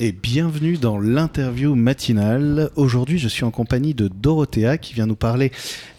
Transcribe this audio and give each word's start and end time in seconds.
et 0.00 0.12
bienvenue 0.12 0.76
dans 0.76 0.98
l'interview 0.98 1.74
matinale. 1.74 2.70
Aujourd'hui, 2.76 3.18
je 3.18 3.26
suis 3.26 3.44
en 3.44 3.50
compagnie 3.50 3.94
de 3.94 4.06
Dorothea 4.06 4.78
qui 4.78 4.94
vient 4.94 5.06
nous 5.06 5.16
parler 5.16 5.50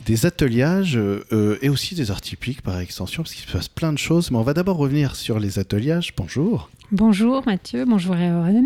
des 0.06 0.26
ateliages 0.26 0.98
euh, 0.98 1.58
et 1.62 1.68
aussi 1.68 1.96
des 1.96 2.10
arts 2.10 2.22
typiques 2.22 2.62
par 2.62 2.80
extension, 2.80 3.24
parce 3.24 3.34
qu'il 3.34 3.46
se 3.46 3.52
passe 3.52 3.68
plein 3.68 3.92
de 3.92 3.98
choses. 3.98 4.32
Mais 4.32 4.38
on 4.38 4.44
va 4.44 4.54
d'abord 4.54 4.78
revenir 4.78 5.18
sur 5.18 5.40
les 5.40 5.60
ateliages. 5.60 6.14
Bonjour. 6.16 6.70
Bonjour 6.92 7.44
Mathieu, 7.46 7.84
bonjour 7.86 8.16
Erin. 8.16 8.64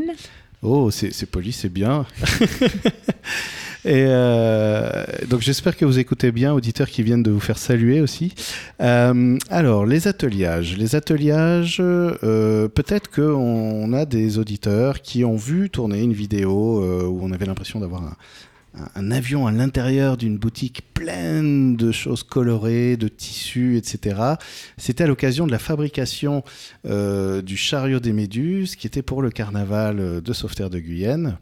Oh, 0.62 0.92
c'est 0.92 1.26
poli, 1.26 1.52
c'est 1.52 1.70
bien. 1.70 2.06
Euh, 3.86 5.06
donc 5.28 5.42
j'espère 5.42 5.76
que 5.76 5.86
vous 5.86 6.00
écoutez 6.00 6.32
bien, 6.32 6.54
auditeurs 6.54 6.90
qui 6.90 7.04
viennent 7.04 7.24
de 7.24 7.32
vous 7.32 7.40
faire 7.40 7.58
saluer 7.58 8.02
aussi. 8.02 8.34
Euh, 8.82 9.38
alors, 9.50 9.86
les 9.86 10.08
ateliages. 10.08 10.78
Les 10.78 10.96
ateliages, 10.96 11.78
euh, 11.82 12.68
peut-être 12.68 13.10
qu'on 13.12 13.94
a 13.94 14.06
des 14.06 14.38
auditeurs 14.38 15.02
qui 15.02 15.26
ont 15.26 15.36
vu 15.36 15.70
tourner 15.70 16.02
une 16.02 16.14
vidéo 16.14 16.84
où 17.08 17.20
on 17.22 17.32
avait 17.32 17.46
l'impression 17.46 17.80
d'avoir 17.80 18.16
un, 18.96 19.12
avion 19.12 19.46
à 19.46 19.52
l'intérieur 19.52 20.18
d'une 20.18 20.38
boutique 20.38 20.82
pleine 20.94 21.76
de 21.76 21.92
choses 21.92 22.24
colorées, 22.24 22.98
de 22.98 23.08
tissus, 23.08 23.78
etc. 23.78 24.16
C'était 24.78 25.04
à 25.04 25.08
l'occasion 25.08 25.46
de 25.46 25.52
la 25.52 25.60
fabrication 25.60 26.44
du 26.86 27.58
chariot 27.58 28.00
des 28.00 28.14
Méduses, 28.14 28.76
qui 28.76 28.88
était 28.88 29.02
pour 29.02 29.22
le 29.22 29.30
carnaval 29.30 30.22
de 30.22 30.34
Sauveterre 30.34 30.70
de 30.70 30.80
Guyenne. 30.80 31.38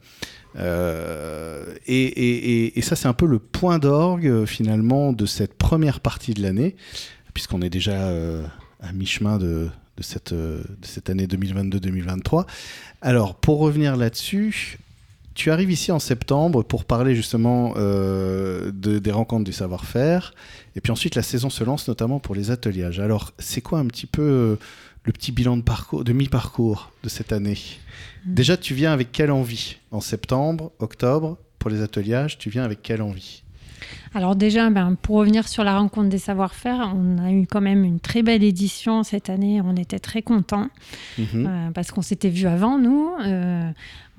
Euh, 0.58 1.76
et, 1.88 2.82
ça, 2.82 2.96
c'est 2.96 3.08
un 3.08 3.14
peu 3.14 3.26
le 3.26 3.40
point 3.40 3.80
d'orgue 3.80 4.46
finalement 4.46 5.14
de 5.14 5.26
cette 5.26 5.54
première 5.55 6.00
partie 6.00 6.34
de 6.34 6.41
l'année, 6.41 6.76
puisqu'on 7.34 7.62
est 7.62 7.70
déjà 7.70 8.08
euh, 8.10 8.44
à 8.82 8.91
mi-chemin 8.91 9.38
de, 9.38 9.70
cette, 10.00 10.34
année 11.10 11.27
2022-2023. 11.27 12.46
Alors, 13.02 13.36
pour 13.36 13.60
revenir 13.60 13.96
là-dessus, 13.98 14.80
tu 15.34 15.50
arrives 15.52 15.72
ici 15.72 15.91
en 15.91 16.00
septembre 16.00 16.63
pour 16.63 16.85
parler 16.85 17.16
justement 17.16 17.74
euh, 17.77 18.72
de, 18.74 18.99
des 18.99 19.12
rencontres 19.12 19.46
du 19.46 19.54
savoir-faire. 19.54 20.34
Et 20.76 20.82
puis 20.82 20.91
ensuite, 20.91 21.16
la 21.16 21.22
saison 21.22 21.49
se 21.49 21.63
lance 21.63 21.88
notamment 21.88 22.20
pour 22.20 22.35
les 22.35 22.52
ateliers. 22.52 22.99
Alors, 22.99 23.32
c'est 23.40 23.62
quoi 23.62 23.79
un 23.79 23.85
petit 23.85 24.07
peu 24.07 24.22
euh, 24.22 24.55
le 25.04 25.12
petit 25.12 25.32
bilan 25.32 25.57
de, 25.57 25.63
parcours, 25.63 26.04
de 26.04 26.13
mi-parcours 26.13 26.91
de 27.04 27.10
cette 27.10 27.32
année. 27.32 27.57
Hmm. 28.26 28.34
Déjà, 28.34 28.57
tu 28.57 28.74
viens 28.74 28.94
avec 28.94 29.12
quelle 29.12 29.32
envie? 29.32 29.77
En 29.91 30.02
septembre, 30.02 30.71
octobre, 30.80 31.38
pour 31.60 31.70
les 31.70 31.82
ateliers, 31.82 32.27
tu 32.38 32.49
viens 32.49 32.63
avec 32.63 32.82
quelle 32.82 33.02
envie? 33.02 33.44
Alors 34.13 34.35
déjà, 34.35 34.70
ben, 34.70 34.95
pour 35.01 35.17
revenir 35.17 35.48
sur 35.48 35.63
la 35.63 35.77
rencontre 35.77 36.09
des 36.09 36.17
savoir-faire, 36.17 36.93
on 36.95 37.17
a 37.17 37.31
eu 37.31 37.48
quand 37.48 37.62
même 37.62 37.84
une 37.84 37.99
très 37.99 38.23
belle 38.23 38.43
édition 38.43 39.04
cette 39.04 39.29
année. 39.29 39.62
On 39.63 39.76
était 39.76 39.99
très 39.99 40.21
contents 40.21 40.67
mhm. 41.17 41.26
euh, 41.34 41.71
parce 41.73 41.91
qu'on 41.91 42.01
s'était 42.01 42.29
vu 42.29 42.48
avant, 42.48 42.77
nous. 42.77 43.09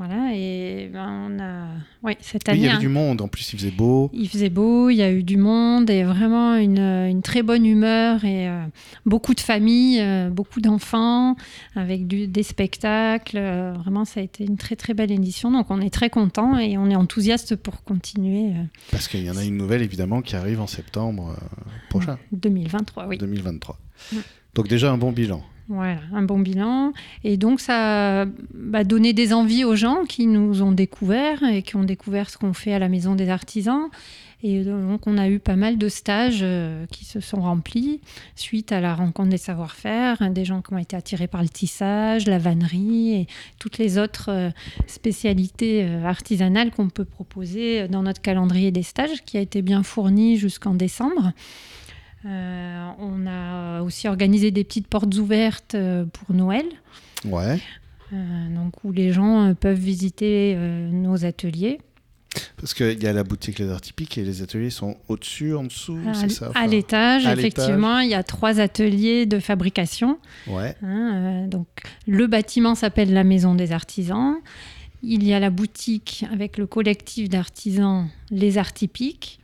Voilà, 0.04 0.34
et 0.34 0.90
ben, 0.92 1.28
on 1.30 1.40
a. 1.40 1.66
Oui, 2.02 2.14
cette 2.20 2.48
année. 2.48 2.58
il 2.58 2.64
y 2.64 2.68
avait 2.68 2.78
du 2.78 2.88
monde, 2.88 3.20
en 3.20 3.28
plus, 3.28 3.52
il 3.52 3.58
faisait 3.58 3.70
beau. 3.70 4.10
Il 4.12 4.28
faisait 4.28 4.48
beau, 4.48 4.90
il 4.90 4.96
y 4.96 5.02
a 5.02 5.12
eu 5.12 5.22
du 5.22 5.36
monde 5.36 5.90
et 5.90 6.02
vraiment 6.02 6.56
une, 6.56 6.80
une 6.80 7.22
très 7.22 7.42
bonne 7.44 7.64
humeur 7.64 8.24
et 8.24 8.48
euh, 8.48 8.64
beaucoup 9.06 9.32
de 9.34 9.40
familles, 9.40 10.00
euh, 10.00 10.28
beaucoup 10.28 10.60
d'enfants 10.60 11.36
avec 11.76 12.08
du, 12.08 12.26
des 12.26 12.42
spectacles. 12.42 13.36
Euh, 13.38 13.74
vraiment, 13.74 14.04
ça 14.04 14.18
a 14.18 14.22
été 14.24 14.44
une 14.44 14.56
très 14.56 14.74
très 14.74 14.92
belle 14.92 15.12
édition. 15.12 15.52
Donc, 15.52 15.70
on 15.70 15.80
est 15.80 15.94
très 15.94 16.10
content 16.10 16.58
et 16.58 16.76
on 16.78 16.90
est 16.90 16.96
enthousiaste 16.96 17.54
pour 17.54 17.84
continuer. 17.84 18.54
Parce 18.90 19.06
qu'il 19.06 19.24
y 19.24 19.30
en 19.30 19.36
a 19.36 19.44
une 19.44 19.56
nouvelle, 19.56 19.81
évidemment, 19.82 20.22
qui 20.22 20.36
arrive 20.36 20.60
en 20.60 20.66
septembre 20.66 21.36
prochain. 21.90 22.18
2023, 22.32 23.06
oui. 23.06 23.18
2023. 23.18 23.78
Donc, 24.54 24.68
déjà 24.68 24.92
un 24.92 24.98
bon 24.98 25.12
bilan. 25.12 25.42
Voilà, 25.68 26.00
un 26.12 26.22
bon 26.22 26.38
bilan. 26.40 26.92
Et 27.24 27.36
donc, 27.36 27.60
ça 27.60 28.22
a 28.22 28.84
donné 28.84 29.12
des 29.12 29.32
envies 29.32 29.64
aux 29.64 29.76
gens 29.76 30.04
qui 30.06 30.26
nous 30.26 30.62
ont 30.62 30.72
découvert 30.72 31.42
et 31.44 31.62
qui 31.62 31.76
ont 31.76 31.84
découvert 31.84 32.28
ce 32.30 32.36
qu'on 32.36 32.52
fait 32.52 32.74
à 32.74 32.78
la 32.78 32.88
Maison 32.88 33.14
des 33.14 33.28
Artisans. 33.28 33.88
Et 34.44 34.64
donc, 34.64 35.06
on 35.06 35.18
a 35.18 35.28
eu 35.28 35.38
pas 35.38 35.54
mal 35.54 35.78
de 35.78 35.88
stages 35.88 36.40
euh, 36.42 36.84
qui 36.86 37.04
se 37.04 37.20
sont 37.20 37.40
remplis 37.40 38.00
suite 38.34 38.72
à 38.72 38.80
la 38.80 38.94
rencontre 38.94 39.28
des 39.28 39.36
savoir-faire, 39.36 40.30
des 40.30 40.44
gens 40.44 40.62
qui 40.62 40.74
ont 40.74 40.78
été 40.78 40.96
attirés 40.96 41.28
par 41.28 41.42
le 41.42 41.48
tissage, 41.48 42.26
la 42.26 42.38
vannerie 42.38 43.14
et 43.14 43.26
toutes 43.60 43.78
les 43.78 43.98
autres 43.98 44.30
euh, 44.30 44.50
spécialités 44.88 45.84
euh, 45.84 46.04
artisanales 46.04 46.72
qu'on 46.72 46.88
peut 46.88 47.04
proposer 47.04 47.86
dans 47.86 48.02
notre 48.02 48.20
calendrier 48.20 48.72
des 48.72 48.82
stages 48.82 49.22
qui 49.24 49.38
a 49.38 49.40
été 49.40 49.62
bien 49.62 49.84
fourni 49.84 50.36
jusqu'en 50.38 50.74
décembre. 50.74 51.32
Euh, 52.24 52.88
on 52.98 53.26
a 53.28 53.82
aussi 53.82 54.08
organisé 54.08 54.50
des 54.50 54.64
petites 54.64 54.88
portes 54.88 55.14
ouvertes 55.14 55.76
pour 56.12 56.34
Noël. 56.34 56.66
Ouais. 57.24 57.60
Euh, 58.12 58.54
donc 58.54 58.74
où 58.82 58.90
les 58.90 59.12
gens 59.12 59.54
peuvent 59.54 59.78
visiter 59.78 60.56
nos 60.90 61.24
ateliers. 61.24 61.78
Parce 62.56 62.74
qu'il 62.74 63.02
y 63.02 63.06
a 63.06 63.12
la 63.12 63.24
boutique 63.24 63.58
Les 63.58 63.68
Arts 63.70 63.80
Typiques 63.80 64.16
et 64.18 64.22
les 64.22 64.42
ateliers 64.42 64.70
sont 64.70 64.96
au-dessus, 65.08 65.54
en 65.54 65.64
dessous, 65.64 65.98
c'est 66.14 66.30
ça 66.30 66.50
À 66.54 66.66
l'étage, 66.66 67.26
effectivement, 67.26 67.98
il 67.98 68.10
y 68.10 68.14
a 68.14 68.22
trois 68.22 68.60
ateliers 68.60 69.26
de 69.26 69.38
fabrication. 69.38 70.18
Ouais. 70.46 70.76
Hein, 70.82 71.46
donc 71.48 71.66
le 72.06 72.26
bâtiment 72.26 72.74
s'appelle 72.74 73.12
la 73.12 73.24
Maison 73.24 73.54
des 73.54 73.72
Artisans. 73.72 74.36
Il 75.02 75.26
y 75.26 75.34
a 75.34 75.40
la 75.40 75.50
boutique 75.50 76.24
avec 76.32 76.58
le 76.58 76.66
collectif 76.66 77.28
d'artisans 77.28 78.08
Les 78.30 78.58
Arts 78.58 78.72
Typiques. 78.72 79.40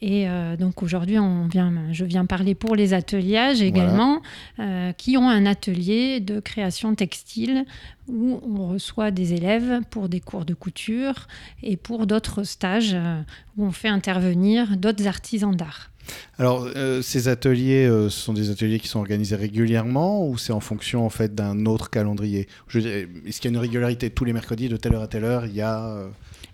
Et 0.00 0.28
euh, 0.28 0.56
donc 0.56 0.82
aujourd'hui, 0.82 1.18
on 1.18 1.46
vient, 1.46 1.72
je 1.92 2.04
viens 2.04 2.24
parler 2.24 2.54
pour 2.54 2.76
les 2.76 2.94
ateliers 2.94 3.62
également, 3.62 4.22
euh, 4.58 4.92
qui 4.92 5.16
ont 5.16 5.28
un 5.28 5.46
atelier 5.46 6.20
de 6.20 6.40
création 6.40 6.94
textile 6.94 7.64
où 8.06 8.40
on 8.42 8.68
reçoit 8.68 9.10
des 9.10 9.34
élèves 9.34 9.80
pour 9.90 10.08
des 10.08 10.20
cours 10.20 10.44
de 10.44 10.54
couture 10.54 11.26
et 11.62 11.76
pour 11.76 12.06
d'autres 12.06 12.44
stages 12.44 12.94
euh, 12.94 13.20
où 13.56 13.64
on 13.64 13.72
fait 13.72 13.88
intervenir 13.88 14.76
d'autres 14.76 15.06
artisans 15.06 15.54
d'art. 15.54 15.90
Alors, 16.38 16.68
ces 17.02 17.28
ateliers, 17.28 17.86
ce 17.88 18.08
sont 18.10 18.32
des 18.32 18.50
ateliers 18.50 18.78
qui 18.78 18.88
sont 18.88 19.00
organisés 19.00 19.36
régulièrement 19.36 20.26
ou 20.26 20.38
c'est 20.38 20.52
en 20.52 20.60
fonction 20.60 21.04
en 21.04 21.10
fait 21.10 21.34
d'un 21.34 21.66
autre 21.66 21.90
calendrier? 21.90 22.48
Est-ce 22.74 23.40
qu'il 23.40 23.50
y 23.50 23.54
a 23.54 23.56
une 23.56 23.58
régularité? 23.58 24.10
Tous 24.10 24.24
les 24.24 24.32
mercredis 24.32 24.68
de 24.68 24.76
telle 24.76 24.94
heure 24.94 25.02
à 25.02 25.08
telle 25.08 25.24
heure 25.24 25.46
Il 25.46 25.54
y 25.54 25.62
a 25.62 26.08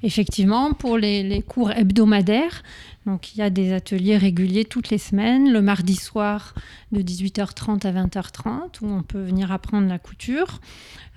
Effectivement, 0.05 0.75
pour 0.75 0.99
les, 0.99 1.23
les 1.23 1.41
cours 1.41 1.71
hebdomadaires, 1.71 2.63
donc 3.07 3.35
il 3.35 3.39
y 3.39 3.43
a 3.43 3.49
des 3.49 3.73
ateliers 3.73 4.17
réguliers 4.17 4.65
toutes 4.65 4.91
les 4.91 4.99
semaines, 4.99 5.53
le 5.53 5.63
mardi 5.63 5.97
soir 5.97 6.55
de 6.93 7.01
18h30 7.01 7.87
à 7.87 7.93
20h30 7.93 8.83
où 8.83 8.87
on 8.87 9.03
peut 9.03 9.23
venir 9.23 9.53
apprendre 9.53 9.89
la 9.89 9.99
couture, 9.99 10.61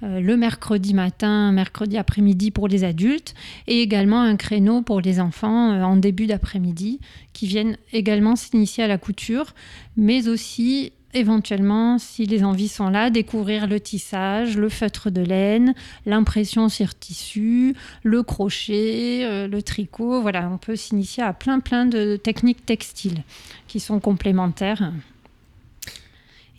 euh, 0.04 0.20
le 0.20 0.38
mercredi 0.38 0.94
matin, 0.94 1.52
mercredi 1.52 1.98
après-midi 1.98 2.52
pour 2.52 2.68
les 2.68 2.84
adultes 2.84 3.34
et 3.68 3.82
également 3.82 4.22
un 4.22 4.36
créneau 4.36 4.82
pour 4.82 5.02
les 5.02 5.20
enfants 5.20 5.72
euh, 5.72 5.82
en 5.82 5.96
début 5.96 6.28
d'après-midi 6.28 7.00
qui 7.34 7.48
viennent 7.48 7.78
également 7.94 8.27
s'initier 8.36 8.84
à 8.84 8.88
la 8.88 8.98
couture, 8.98 9.54
mais 9.96 10.28
aussi 10.28 10.92
éventuellement, 11.14 11.98
si 11.98 12.26
les 12.26 12.44
envies 12.44 12.68
sont 12.68 12.90
là, 12.90 13.10
découvrir 13.10 13.68
le 13.68 13.80
tissage, 13.80 14.58
le 14.58 14.70
feutre 14.70 15.10
de 15.10 15.22
laine, 15.22 15.74
l'impression 16.06 16.70
sur 16.70 16.98
tissu, 16.98 17.76
le 18.04 18.24
crochet, 18.24 19.24
euh, 19.24 19.48
le 19.48 19.62
tricot. 19.62 20.22
Voilà, 20.22 20.50
on 20.52 20.58
peut 20.58 20.76
s'initier 20.76 21.24
à 21.24 21.34
plein 21.34 21.60
plein 21.60 21.86
de 21.86 22.18
techniques 22.18 22.66
textiles 22.66 23.24
qui 23.68 23.80
sont 23.80 24.00
complémentaires. 24.00 24.92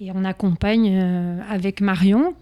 Et 0.00 0.10
on 0.14 0.24
accompagne 0.24 0.96
euh, 1.00 1.40
avec 1.48 1.80
Marion, 1.80 2.34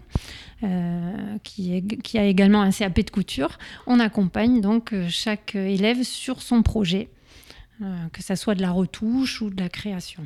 euh, 0.63 1.37
qui, 1.43 1.83
qui, 2.03 2.17
a 2.17 2.25
également 2.25 2.61
un 2.61 2.71
CAP 2.71 2.99
de 3.01 3.09
couture. 3.09 3.57
On 3.87 3.99
accompagne 3.99 4.61
donc 4.61 4.93
chaque 5.09 5.55
élève 5.55 6.03
sur 6.03 6.41
son 6.41 6.61
projet, 6.61 7.09
que 8.11 8.23
ce 8.23 8.35
soit 8.35 8.55
de 8.55 8.61
la 8.61 8.71
retouche 8.71 9.41
ou 9.41 9.49
de 9.49 9.61
la 9.61 9.69
création. 9.69 10.23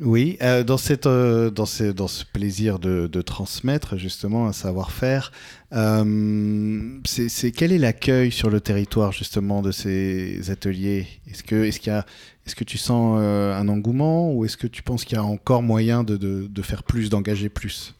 Oui, 0.00 0.36
euh, 0.42 0.64
dans, 0.64 0.78
cette, 0.78 1.06
euh, 1.06 1.50
dans, 1.50 1.66
ce, 1.66 1.92
ce 2.08 2.24
plaisir 2.24 2.80
de, 2.80 3.22
transmettre 3.22 3.96
justement 3.96 4.48
un 4.48 4.52
savoir-faire, 4.52 5.30
euh, 5.72 6.98
c'est 7.04 7.52
quel 7.52 7.72
est 7.72 7.78
l'accueil 7.78 8.32
sur 8.32 8.50
le 8.50 8.60
territoire 8.60 9.12
justement 9.12 9.62
de 9.62 9.70
ces 9.70 10.50
ateliers? 10.50 11.06
Est-ce 11.30 11.44
que, 11.44 11.64
est 11.64 11.78
qu'il 11.78 11.92
y 11.92 11.94
a, 11.94 12.04
est-ce 12.46 12.56
que 12.56 12.64
tu 12.64 12.78
sens 12.78 13.20
un 13.20 13.68
engouement 13.68 14.32
ou 14.32 14.44
est-ce 14.44 14.56
que 14.56 14.66
tu 14.66 14.82
penses 14.82 15.04
qu'il 15.04 15.16
y 15.16 15.20
a 15.20 15.24
encore 15.24 15.62
moyen 15.62 16.02
de, 16.02 16.16
de 16.16 16.62
faire 16.62 16.82
plus, 16.82 17.08
d'engager 17.08 17.48
plus? 17.48 17.94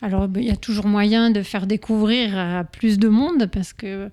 Alors, 0.00 0.28
ben, 0.28 0.40
il 0.40 0.46
y 0.46 0.52
a 0.52 0.56
toujours 0.56 0.86
moyen 0.86 1.30
de 1.30 1.42
faire 1.42 1.66
découvrir 1.66 2.38
à 2.38 2.62
plus 2.62 2.98
de 2.98 3.08
monde 3.08 3.46
parce 3.46 3.72
que, 3.72 4.10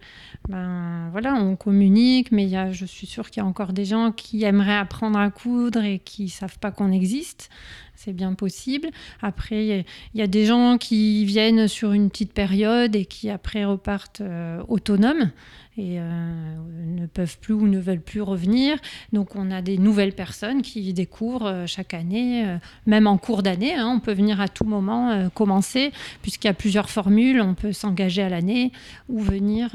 ben 0.49 1.09
voilà, 1.11 1.35
on 1.35 1.55
communique, 1.55 2.31
mais 2.31 2.45
y 2.47 2.55
a, 2.55 2.71
je 2.71 2.85
suis 2.85 3.05
sûre 3.05 3.29
qu'il 3.29 3.41
y 3.41 3.45
a 3.45 3.47
encore 3.47 3.71
des 3.71 3.85
gens 3.85 4.11
qui 4.11 4.43
aimeraient 4.43 4.77
apprendre 4.77 5.19
à 5.19 5.29
coudre 5.29 5.83
et 5.83 5.99
qui 5.99 6.23
ne 6.23 6.29
savent 6.29 6.57
pas 6.57 6.71
qu'on 6.71 6.91
existe. 6.91 7.49
c'est 7.95 8.13
bien 8.13 8.33
possible. 8.33 8.89
Après, 9.21 9.85
il 10.13 10.19
y, 10.19 10.21
a 10.23 10.27
des 10.27 10.45
gens 10.45 10.79
qui 10.79 11.23
viennent 11.23 11.67
sur 11.67 11.93
une 11.93 12.09
petite 12.09 12.33
période 12.33 12.95
et 12.95 13.05
qui 13.05 13.29
après 13.29 13.63
repartent 13.63 14.23
autonomes 14.67 15.31
et 15.77 15.99
euh, 15.99 16.55
ne 16.85 17.05
peuvent 17.05 17.37
plus 17.39 17.53
ou 17.53 17.67
ne 17.67 17.79
veulent 17.79 18.01
plus 18.01 18.21
revenir. 18.21 18.77
Donc 19.11 19.35
on 19.35 19.51
a 19.51 19.61
des 19.61 19.77
nouvelles 19.77 20.13
personnes 20.13 20.61
qui 20.61 20.93
découvrent 20.93 21.47
euh, 21.47 21.67
chaque 21.67 21.93
année, 21.93 22.45
euh, 22.45 22.57
même 22.85 23.07
en 23.07 23.17
cours 23.17 23.43
d'année. 23.43 23.75
Hein, 23.75 23.91
on 23.95 23.99
peut 23.99 24.13
venir 24.13 24.39
à 24.39 24.47
tout 24.47 24.63
moment 24.63 25.29
commencer, 25.33 25.91
puisqu'il 26.21 26.47
y 26.47 26.49
a 26.49 26.53
plusieurs 26.53 26.89
formules. 26.89 27.41
On 27.41 27.55
peut 27.55 27.73
s'engager 27.73 28.21
à 28.21 28.29
l'année 28.29 28.71
ou 29.09 29.19
venir. 29.19 29.71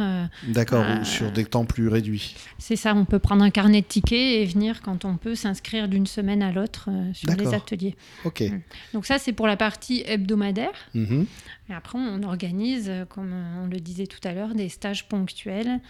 D'accord, 0.49 0.85
sur 1.03 1.31
des 1.31 1.45
temps 1.45 1.65
plus 1.65 1.89
réduits. 1.89 2.35
C'est 2.59 2.77
ça, 2.77 2.95
on 2.95 3.05
peut 3.05 3.19
prendre 3.19 3.43
un 3.43 3.51
carnet 3.51 3.83
de 3.83 3.87
tickets 3.87 4.13
et 4.19 4.45
venir 4.47 4.81
quand 4.83 5.05
on 5.05 5.17
peut 5.17 5.35
s'inscrire 5.35 5.89
d'une 5.89 6.07
semaine 6.07 6.43
à 6.43 6.53
l'autre 6.53 6.89
sur 7.13 7.31
les 7.33 7.55
ateliers. 7.55 7.97
Ok. 8.25 8.41
Mm. 8.41 8.61
Donc 8.95 9.07
ça, 9.07 9.19
c'est 9.19 9.33
pour 9.33 9.47
la 9.47 9.57
partie 9.57 10.03
hebdomadaire. 10.07 10.73
Mm-hmm. 10.95 11.27
Et 11.71 11.73
après, 11.73 11.99
on 11.99 12.23
organise, 12.25 12.91
comme 13.09 13.33
on 13.33 13.67
le 13.67 13.79
disait 13.79 14.07
tout 14.07 14.21
à 14.25 14.33
l'heure, 14.33 14.55
des 14.55 14.69
stages 14.69 15.09
ponctuels, 15.09 15.81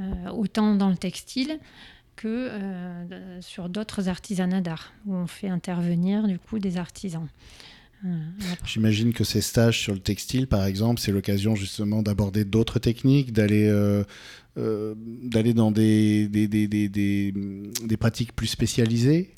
euh, 0.00 0.28
autant 0.30 0.74
dans 0.74 0.90
le 0.90 0.96
textile 0.96 1.60
que 2.16 2.26
euh, 2.28 3.40
sur 3.40 3.68
d'autres 3.68 4.08
artisanats 4.08 4.60
d'art, 4.60 4.92
où 5.06 5.14
on 5.14 5.28
fait 5.28 5.48
intervenir 5.48 6.26
du 6.26 6.38
coup 6.38 6.58
des 6.58 6.78
artisans. 6.78 7.28
Euh, 8.04 8.08
J'imagine 8.64 9.12
que 9.12 9.22
ces 9.22 9.40
stages 9.40 9.80
sur 9.80 9.92
le 9.92 10.00
textile, 10.00 10.48
par 10.48 10.64
exemple, 10.64 11.00
c'est 11.00 11.12
l'occasion 11.12 11.54
justement 11.54 12.02
d'aborder 12.02 12.44
d'autres 12.44 12.80
techniques, 12.80 13.32
d'aller 13.32 13.72
d'aller 14.56 15.54
dans 15.54 15.70
des 15.70 16.28
des, 16.28 16.48
des, 16.48 16.66
des, 16.68 16.88
des, 16.88 17.96
pratiques 17.96 18.34
plus 18.34 18.46
spécialisées 18.46 19.32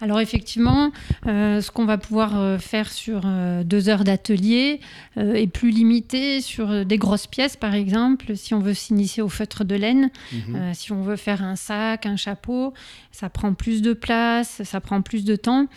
alors 0.00 0.20
effectivement, 0.20 0.92
euh, 1.26 1.60
ce 1.60 1.70
qu'on 1.70 1.84
va 1.84 1.98
pouvoir 1.98 2.38
euh, 2.38 2.58
faire 2.58 2.90
sur 2.90 3.22
euh, 3.24 3.64
deux 3.64 3.88
heures 3.88 4.04
d'atelier 4.04 4.80
est 5.16 5.46
plus 5.46 5.70
limité 5.70 6.40
sur 6.40 6.84
des 6.84 6.98
grosses 6.98 7.26
pièces, 7.26 7.56
par 7.56 7.74
exemple, 7.74 8.36
si 8.36 8.52
on 8.54 8.58
veut 8.58 8.74
s'initier 8.74 9.22
au 9.22 9.28
feutre 9.28 9.64
de 9.64 9.74
laine, 9.74 10.10
mhm. 10.32 10.74
si 10.74 10.92
on 10.92 11.02
veut 11.02 11.16
faire 11.16 11.42
un 11.42 11.56
sac, 11.56 12.06
un 12.06 12.16
chapeau, 12.16 12.74
ça 13.12 13.30
prend 13.30 13.54
plus 13.54 13.80
de 13.80 13.92
place, 13.92 14.62
ça 14.64 14.80
prend 14.80 15.02
plus 15.02 15.24
de 15.24 15.36
temps. 15.36 15.68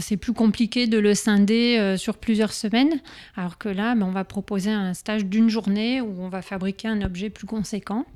c'est 0.00 0.16
plus 0.16 0.32
compliqué 0.32 0.86
de 0.86 0.98
le 0.98 1.14
scinder 1.14 1.94
sur 1.96 2.16
plusieurs 2.16 2.52
semaines, 2.52 3.00
alors 3.36 3.58
que 3.58 3.68
là, 3.68 3.94
ben, 3.94 4.06
on 4.06 4.12
va 4.12 4.24
proposer 4.24 4.70
un 4.70 4.92
stage 4.92 5.24
d'une 5.24 5.48
journée 5.48 6.00
où 6.00 6.14
on 6.18 6.28
va 6.28 6.42
fabriquer 6.42 6.88
un 6.88 7.02
objet 7.02 7.30
plus 7.30 7.46
conséquent. 7.46 8.06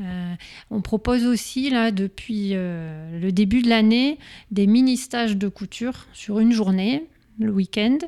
Euh, 0.00 0.34
on 0.70 0.80
propose 0.80 1.24
aussi, 1.24 1.70
là, 1.70 1.90
depuis 1.90 2.50
euh, 2.52 3.20
le 3.20 3.32
début 3.32 3.62
de 3.62 3.68
l'année, 3.68 4.18
des 4.50 4.66
mini-stages 4.66 5.36
de 5.36 5.48
couture 5.48 6.06
sur 6.12 6.40
une 6.40 6.52
journée, 6.52 7.06
le 7.38 7.52
week-end, 7.52 7.98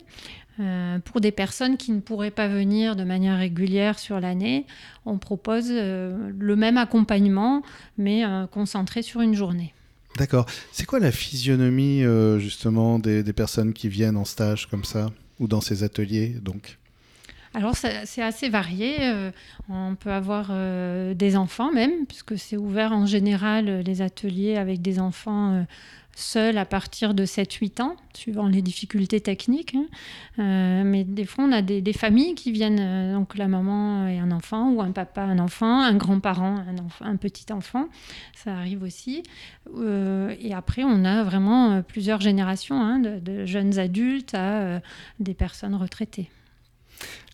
euh, 0.59 0.99
pour 1.01 1.21
des 1.21 1.33
personnes 1.33 1.77
qui 1.77 1.93
ne 1.93 2.01
pourraient 2.01 2.31
pas 2.31 2.49
venir 2.49 2.97
de 2.97 3.05
manière 3.05 3.39
régulière 3.39 3.99
sur 3.99 4.19
l'année. 4.21 4.67
On 5.05 5.19
propose 5.19 5.71
le 5.71 6.55
même 6.57 6.79
accompagnement, 6.79 7.63
mais 7.99 8.25
concentré 8.51 9.03
sur 9.03 9.21
une 9.21 9.35
journée. 9.35 9.75
D'accord. 10.17 10.47
C'est 10.73 10.87
quoi 10.87 10.99
la 10.99 11.13
physionomie, 11.13 12.03
justement, 12.39 12.99
des, 12.99 13.23
des 13.23 13.33
personnes 13.35 13.75
qui 13.75 13.89
viennent 13.89 14.17
en 14.17 14.25
stage 14.25 14.67
comme 14.67 14.85
ça, 14.85 15.11
ou 15.39 15.47
dans 15.47 15.61
ces 15.61 15.83
ateliers, 15.83 16.37
donc? 16.41 16.79
Alors 17.57 17.75
c'est 17.75 18.23
assez 18.23 18.51
varié. 18.51 18.97
Euh, 19.01 19.31
on 19.71 19.95
peut 19.95 20.13
avoir 20.13 20.49
euh, 20.51 21.15
des 21.15 21.39
enfants 21.39 21.73
même, 21.73 22.05
puisque 22.07 22.39
c'est 22.39 22.59
ouvert 22.59 22.93
en 22.93 23.07
général 23.07 23.69
euh, 23.69 23.83
les 23.83 24.03
ateliers 24.03 24.57
avec 24.57 24.83
des 24.83 25.01
enfants 25.01 25.65
seuls 26.15 26.59
à 26.59 26.67
partir 26.67 27.15
de 27.15 27.25
7-8 27.25 27.81
ans, 27.81 27.97
suivant 28.13 28.47
les 28.47 28.61
difficultés 28.61 29.21
techniques. 29.21 29.75
Hein. 30.39 30.85
mais 30.85 31.05
des 31.05 31.25
fois, 31.25 31.45
on 31.45 31.53
a 31.53 31.63
des, 31.63 31.93
familles 31.93 32.35
qui 32.35 32.53
viennent, 32.53 33.13
donc 33.15 33.37
la 33.37 33.49
maman 33.49 34.07
et 34.07 34.19
un 34.19 34.33
enfant, 34.33 34.71
ou 34.71 34.81
un 34.81 34.93
papa, 34.93 35.23
un 35.23 35.39
enfant, 35.39 35.83
un 35.83 35.95
grand-parent, 35.95 36.63
un, 37.01 37.17
petit 37.17 37.53
enfant. 37.53 37.89
Ça 38.35 38.55
arrive 38.55 38.83
aussi. 38.83 39.23
et 40.41 40.55
après, 40.55 40.85
on 40.85 41.05
a 41.05 41.23
vraiment 41.23 41.83
plusieurs 41.83 42.21
générations, 42.23 42.81
hein, 42.81 42.99
de, 42.99 43.45
jeunes 43.45 43.79
adultes 43.79 44.35
à 44.35 44.81
des 45.21 45.35
personnes 45.35 45.75
retraitées. 45.75 46.31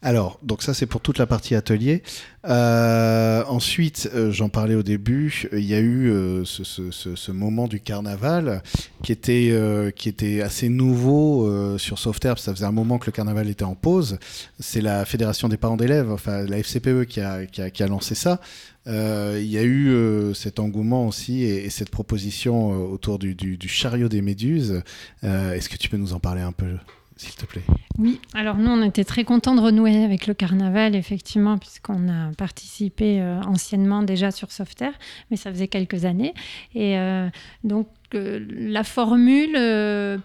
Alors, 0.04 0.40
donc 0.42 0.62
ça 0.62 0.74
c'est 0.74 0.86
pour 0.86 1.00
toute 1.00 1.18
la 1.18 1.26
partie 1.26 1.54
atelier. 1.54 2.02
Euh, 2.44 3.44
ensuite, 3.46 4.10
euh, 4.14 4.32
j'en 4.32 4.48
parlais 4.48 4.74
au 4.74 4.82
début, 4.82 5.48
il 5.52 5.64
y 5.64 5.74
a 5.74 5.78
eu 5.78 6.10
euh, 6.10 6.44
ce, 6.44 7.30
moment 7.30 7.68
du 7.68 7.78
carnaval 7.78 8.64
qui 9.04 9.12
était, 9.12 9.54
qui 9.94 10.08
était 10.08 10.42
assez 10.42 10.68
nouveau 10.68 11.78
sur 11.78 11.98
Sauveterre, 11.98 12.38
ça 12.38 12.52
faisait 12.52 12.64
un 12.64 12.72
moment 12.72 12.98
que 12.98 13.06
le 13.06 13.12
carnaval 13.12 13.48
était 13.48 13.64
en 13.64 13.76
pause. 13.76 14.18
C'est 14.58 14.80
la 14.80 15.04
Fédération 15.04 15.48
des 15.48 15.56
parents 15.56 15.76
d'élèves, 15.76 16.10
enfin 16.10 16.42
la 16.42 16.58
FCPE 16.58 17.04
qui 17.06 17.20
a, 17.20 17.86
lancé 17.86 18.16
ça. 18.16 18.40
Il 18.86 19.46
y 19.46 19.58
a 19.58 19.62
eu 19.62 20.34
cet 20.34 20.58
engouement 20.58 21.06
aussi 21.06 21.44
et, 21.44 21.70
cette 21.70 21.90
proposition 21.90 22.70
autour 22.90 23.18
du, 23.18 23.68
chariot 23.68 24.08
des 24.08 24.20
méduses. 24.22 24.82
Est-ce 25.22 25.68
que 25.68 25.76
tu 25.76 25.88
peux 25.88 25.96
nous 25.96 26.12
en 26.12 26.20
parler 26.20 26.42
un 26.42 26.52
peu? 26.52 26.76
S'il 27.16 27.34
te 27.34 27.44
plaît. 27.44 27.62
Oui, 27.98 28.20
alors 28.34 28.56
nous, 28.56 28.70
on 28.70 28.82
était 28.82 29.04
très 29.04 29.24
contents 29.24 29.54
de 29.54 29.60
renouer 29.60 30.04
avec 30.04 30.26
le 30.26 30.34
carnaval, 30.34 30.94
effectivement, 30.94 31.58
puisqu'on 31.58 32.08
a 32.08 32.32
participé 32.32 33.20
euh, 33.20 33.40
anciennement 33.42 34.02
déjà 34.02 34.30
sur 34.30 34.50
Softair, 34.50 34.92
mais 35.30 35.36
ça 35.36 35.50
faisait 35.50 35.68
quelques 35.68 36.04
années. 36.04 36.34
Et 36.74 36.98
euh, 36.98 37.28
donc, 37.64 37.88
euh, 38.14 38.44
la 38.50 38.84
formule 38.84 39.58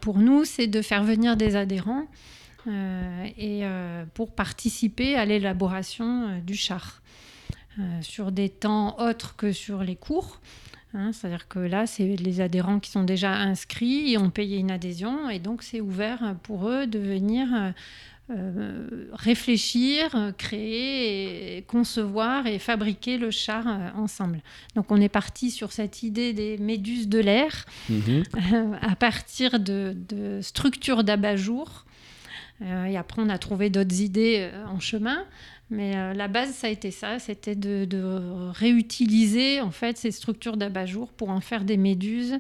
pour 0.01 0.19
nous, 0.19 0.45
c'est 0.45 0.67
de 0.67 0.81
faire 0.81 1.03
venir 1.03 1.37
des 1.37 1.55
adhérents 1.55 2.05
et 3.37 3.63
pour 4.13 4.35
participer 4.35 5.15
à 5.15 5.23
l'élaboration 5.23 6.41
du 6.45 6.55
char. 6.55 7.01
sur 8.01 8.33
des 8.33 8.49
temps 8.49 8.97
autres 8.99 9.37
que 9.37 9.53
sur 9.53 9.83
les 9.83 9.95
cours. 9.95 10.41
Hein, 10.93 11.11
c'est-à-dire 11.11 11.47
que 11.47 11.59
là, 11.59 11.85
c'est 11.85 12.15
les 12.15 12.41
adhérents 12.41 12.79
qui 12.79 12.89
sont 12.89 13.03
déjà 13.03 13.33
inscrits 13.33 14.13
et 14.13 14.17
ont 14.17 14.29
payé 14.29 14.57
une 14.57 14.71
adhésion, 14.71 15.29
et 15.29 15.39
donc 15.39 15.61
c'est 15.61 15.81
ouvert 15.81 16.35
pour 16.43 16.69
eux 16.69 16.87
de 16.87 16.97
venir 16.97 17.47
euh, 17.53 17.71
euh, 18.29 19.09
réfléchir, 19.13 20.33
créer, 20.37 21.63
concevoir 21.67 22.47
et 22.47 22.59
fabriquer 22.59 23.17
le 23.17 23.31
char 23.31 23.67
euh, 23.67 23.89
ensemble. 23.95 24.41
Donc 24.75 24.91
on 24.91 24.99
est 24.99 25.09
parti 25.09 25.51
sur 25.51 25.71
cette 25.71 26.03
idée 26.03 26.33
des 26.33 26.57
méduses 26.57 27.07
de 27.09 27.19
l'air 27.19 27.65
mhm. 27.89 28.23
à 28.81 28.95
partir 28.95 29.59
de, 29.59 29.95
de 30.09 30.39
structures 30.41 31.03
d'abat-jour. 31.03 31.85
et 32.61 32.97
après, 32.97 33.21
on 33.21 33.29
a 33.29 33.37
trouvé 33.37 33.69
d'autres 33.69 34.01
idées 34.01 34.49
en 34.67 34.79
chemin. 34.79 35.25
Mais 35.69 35.97
euh, 35.97 36.13
la 36.13 36.27
base, 36.27 36.51
ça 36.51 36.67
a 36.67 36.69
été 36.69 36.91
ça, 36.91 37.19
c'était 37.19 37.55
de, 37.55 37.87
réutiliser 38.51 39.61
en 39.61 39.71
fait 39.71 39.97
ces 39.97 40.11
structures 40.11 40.57
d'abat-jour 40.57 41.11
pour 41.11 41.29
en 41.29 41.41
faire 41.41 41.65
des 41.65 41.77
méduses 41.77 42.37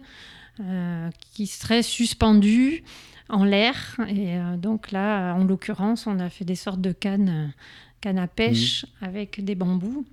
euh, 0.61 1.09
qui 1.33 1.45
seraient 1.45 1.83
suspendues 1.83 2.83
en 3.29 3.43
l'air. 3.43 3.97
Et 4.07 4.37
euh, 4.37 4.55
donc 4.55 4.91
là, 4.91 5.33
en 5.33 5.43
l'occurrence, 5.43 6.07
on 6.07 6.19
a 6.19 6.29
fait 6.29 6.45
des 6.45 6.55
sortes 6.55 6.79
de 6.79 6.93
cannes, 6.93 7.53
cannes 7.99 8.19
à 8.19 8.27
pêche 8.27 8.85
mmh. 8.85 9.05
avec 9.05 9.43
des 9.43 9.55
bambous 9.55 10.05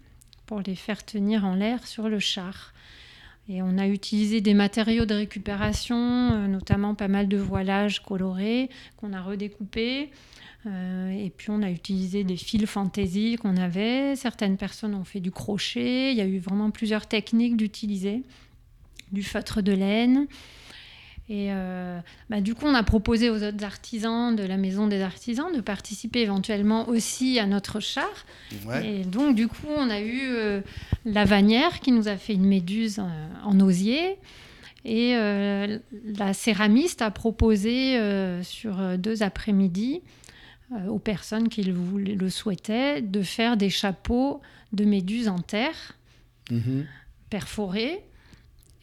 pour 0.47 0.61
les 0.61 0.75
faire 0.75 1.05
tenir 1.05 1.45
en 1.45 1.55
l'air 1.55 1.87
sur 1.87 2.09
le 2.09 2.19
char. 2.19 2.73
Et 3.49 3.63
on 3.63 3.79
a 3.79 3.87
utilisé 3.87 4.41
des 4.41 4.55
matériaux 4.55 5.05
de 5.05 5.15
récupération, 5.15 6.49
notamment 6.49 6.95
pas 6.95 7.09
mal 7.09 7.29
de 7.29 7.37
voilages 7.37 8.03
colorés 8.03 8.71
qu'on 8.97 9.13
a 9.13 9.21
redécoupés. 9.21 10.11
Euh, 10.67 11.11
et 11.11 11.31
puis 11.31 11.51
on 11.51 11.63
a 11.63 11.71
utilisé 11.71 12.25
des 12.25 12.37
fils 12.37 12.67
fantaisie 12.67 13.37
qu'on 13.37 13.57
avait. 13.57 14.17
Certaines 14.17 14.57
personnes 14.57 14.95
ont 14.95 15.05
fait 15.05 15.21
du 15.21 15.31
crochet. 15.31 16.13
Il 16.13 16.17
y 16.17 16.21
a 16.21 16.27
eu 16.27 16.39
vraiment 16.39 16.71
plusieurs 16.71 17.07
techniques 17.07 17.57
d'utiliser 17.57 18.23
du 19.13 19.23
feutre 19.23 19.63
de 19.63 19.73
laine. 19.73 20.27
Et 21.31 21.49
euh, 21.53 21.99
bah, 22.29 22.43
du 22.43 22.55
coup, 22.55 22.67
on 22.67 22.75
a 22.75 22.83
proposé 22.83 23.31
aux 23.31 23.43
autres 23.43 23.65
artisans 23.65 24.37
de 24.37 24.43
la 24.43 24.59
Maison 24.59 24.87
des 24.87 25.01
Artisans 25.01 25.51
de 25.55 25.61
participer 25.63 26.21
éventuellement 26.21 26.89
aussi 26.89 27.39
à 27.39 27.47
notre 27.47 27.81
char. 27.81 28.27
Et 28.83 29.05
donc, 29.05 29.35
du 29.35 29.49
coup, 29.49 29.69
on 29.75 29.89
a 29.89 30.01
eu 30.01 30.21
euh, 30.23 30.61
la 31.07 31.25
Vanière 31.25 31.81
qui 31.81 31.93
nous 31.93 32.09
a 32.09 32.17
fait 32.17 32.35
une 32.35 32.45
méduse 32.45 33.03
en 33.43 33.61
osier. 33.61 34.19
Et 34.87 35.15
la 35.15 36.35
céramiste 36.35 37.01
a 37.01 37.11
proposé 37.11 37.99
sur 38.43 38.99
deux 38.99 39.23
après-midi 39.23 40.03
aux 40.89 40.99
personnes 40.99 41.49
qui 41.49 41.63
le, 41.63 42.31
souhaitaient 42.31 43.03
de 43.03 43.23
faire 43.23 43.57
des 43.57 43.71
chapeaux 43.71 44.41
de 44.73 44.85
méduses 44.85 45.29
en 45.29 45.39
terre, 45.39 45.97
mhm. 46.51 46.87
perforés. 47.31 48.03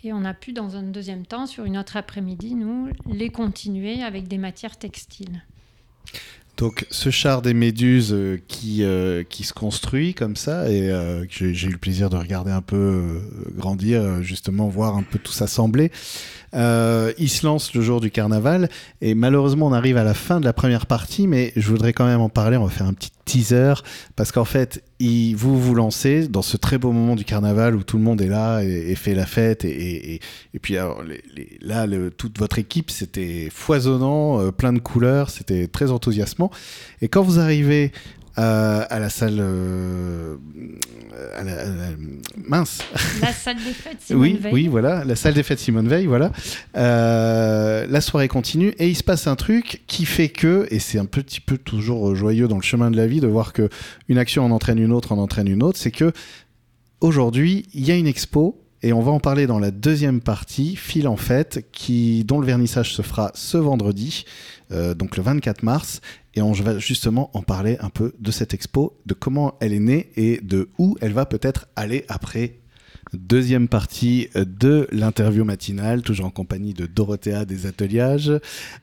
Et 0.04 0.14
on 0.14 0.24
a 0.24 0.34
pu, 0.34 0.54
dans 0.54 0.76
un 0.76 0.84
deuxième 0.84 1.26
temps, 1.26 1.46
sur 1.46 1.66
une 1.66 1.78
autre 1.78 1.98
après-midi, 1.98 2.56
nous, 2.56 2.90
les 3.08 3.30
continuer 3.30 4.02
avec 4.04 4.28
des 4.28 4.38
matières 4.38 4.78
textiles. 4.78 5.44
Donc 6.58 6.86
ce 6.92 7.10
char 7.10 7.42
des 7.42 7.54
méduses 7.54 8.14
euh, 8.14 8.40
qui, 8.48 8.84
euh, 8.84 9.24
qui 9.24 9.44
se 9.44 9.54
construit 9.54 10.14
comme 10.14 10.36
ça 10.36 10.70
et 10.70 10.92
euh, 10.92 11.26
que 11.26 11.54
j'ai 11.54 11.68
eu 11.68 11.72
le 11.72 11.78
plaisir 11.78 12.10
de 12.10 12.18
regarder 12.18 12.52
un 12.52 12.62
peu 12.62 12.76
euh, 12.76 13.20
grandir, 13.56 14.02
euh, 14.02 14.22
justement 14.22 14.68
voir 14.68 14.96
un 14.96 15.04
peu 15.04 15.18
tout 15.18 15.32
s'assembler. 15.32 15.92
Il 16.54 17.30
se 17.30 17.46
lance 17.46 17.74
le 17.74 17.82
jour 17.82 18.02
du 18.02 18.12
carnaval 18.12 18.70
et 19.02 19.16
malheureusement 19.16 19.68
on 19.68 19.74
arrive 19.74 19.98
à 19.98 20.04
la 20.04 20.14
fin 20.14 20.40
de 20.40 20.46
la 20.46 20.54
première 20.54 20.86
partie 20.86 21.28
mais 21.28 21.54
je 21.56 21.68
voudrais 21.70 21.94
quand 21.94 22.06
même 22.06 22.22
en 22.22 22.30
parler, 22.30 22.58
on 22.58 22.66
va 22.66 22.70
faire 22.70 22.88
un 22.88 22.94
petit 22.94 23.12
teaser 23.26 23.74
parce 24.16 24.32
qu'en 24.32 24.46
fait 24.46 24.84
vous 25.36 25.60
vous 25.60 25.74
lancez 25.74 26.28
dans 26.28 26.44
ce 26.44 26.58
très 26.58 26.78
beau 26.78 26.92
moment 26.92 27.16
du 27.16 27.26
carnaval 27.26 27.76
où 27.76 27.84
tout 27.84 27.98
le 27.98 28.04
monde 28.04 28.22
est 28.22 28.28
là 28.28 28.62
et, 28.62 28.94
fait 28.96 29.16
la 29.16 29.26
fête 29.26 29.66
et, 29.66 30.20
puis 30.62 30.76
là 31.62 31.88
toute 32.18 32.38
votre 32.38 32.60
équipe 32.60 32.92
c'était 32.92 33.50
foisonnant, 33.52 34.40
euh, 34.40 34.52
plein 34.52 34.74
de 34.74 34.80
couleurs, 34.80 35.30
c'était 35.30 35.68
très 35.68 35.92
enthousiasmant. 35.92 36.52
Et 37.02 37.08
quand 37.08 37.24
vous 37.24 37.40
arrivez 37.40 37.92
euh, 38.38 38.86
à 38.90 39.00
la 39.00 39.10
salle. 39.10 39.38
Euh, 39.40 40.38
à 41.36 41.44
la, 41.44 41.54
à 41.54 41.66
la, 41.66 41.88
mince. 42.48 42.80
La 43.22 43.32
salle 43.32 43.58
des 43.58 43.74
fêtes 43.74 43.98
Simone 44.06 44.22
oui, 44.22 44.40
Veil. 44.42 44.54
oui, 44.54 44.68
voilà, 44.68 45.04
la 45.04 45.16
salle 45.16 45.34
des 45.34 45.44
fêtes 45.44 45.60
Simone 45.60 45.88
Veil, 45.88 46.06
voilà. 46.06 46.32
Euh, 46.78 47.86
la 47.88 48.02
soirée 48.02 48.28
continue 48.28 48.70
et 48.80 48.88
il 48.88 48.96
se 48.96 49.04
passe 49.04 49.28
un 49.28 49.36
truc 49.36 49.84
qui 49.88 50.06
fait 50.06 50.30
que, 50.30 50.68
et 50.72 50.80
c'est 50.80 51.00
un 51.00 51.06
petit 51.06 51.42
peu 51.42 51.58
toujours 51.58 52.16
joyeux 52.16 52.48
dans 52.48 52.56
le 52.56 52.64
chemin 52.64 52.92
de 52.92 52.98
la 52.98 53.08
vie 53.08 53.20
de 53.20 53.28
voir 53.28 53.54
que 53.54 53.70
une 54.08 54.18
action 54.18 54.46
en 54.46 54.52
entraîne 54.52 54.80
une 54.80 54.92
autre, 54.92 55.12
en 55.12 55.18
entraîne 55.18 55.48
une 55.48 55.64
autre, 55.64 55.78
c'est 55.78 55.92
que 55.92 56.12
aujourd'hui 57.02 57.66
il 57.74 57.86
y 57.86 57.92
a 57.92 57.96
une 57.96 58.08
expo. 58.08 58.58
Et 58.84 58.94
on 58.94 59.02
va 59.02 59.12
en 59.12 59.20
parler 59.20 59.46
dans 59.46 59.60
la 59.60 59.70
deuxième 59.70 60.22
partie, 60.22 60.76
Fil 60.76 61.08
en 61.08 61.16
fête, 61.16 61.68
qui, 61.72 62.24
dont 62.24 62.40
le 62.40 62.48
vernissage 62.48 62.96
se 62.96 63.04
fera 63.04 63.32
ce 63.36 63.58
vendredi, 63.58 64.26
euh, 64.72 64.94
donc 64.94 65.18
le 65.18 65.24
24 65.24 65.64
mars. 65.64 66.02
Et 66.34 66.42
on 66.42 66.52
va 66.52 66.80
justement 66.80 67.30
en 67.34 67.42
parler 67.42 67.78
un 67.82 67.90
peu 67.90 68.14
de 68.20 68.32
cette 68.32 68.54
expo, 68.54 68.98
de 69.06 69.14
comment 69.14 69.56
elle 69.60 69.74
est 69.74 69.80
née 69.80 70.12
et 70.16 70.40
de 70.42 70.70
où 70.78 70.98
elle 71.02 71.14
va 71.14 71.26
peut-être 71.26 71.68
aller 71.76 72.06
après. 72.08 72.62
Deuxième 73.14 73.68
partie 73.68 74.30
de 74.36 74.88
l'interview 74.92 75.44
matinale, 75.44 76.02
toujours 76.02 76.28
en 76.28 76.30
compagnie 76.30 76.74
de 76.74 76.86
Dorothea 76.86 77.44
des 77.44 77.66
Ateliages. 77.66 78.32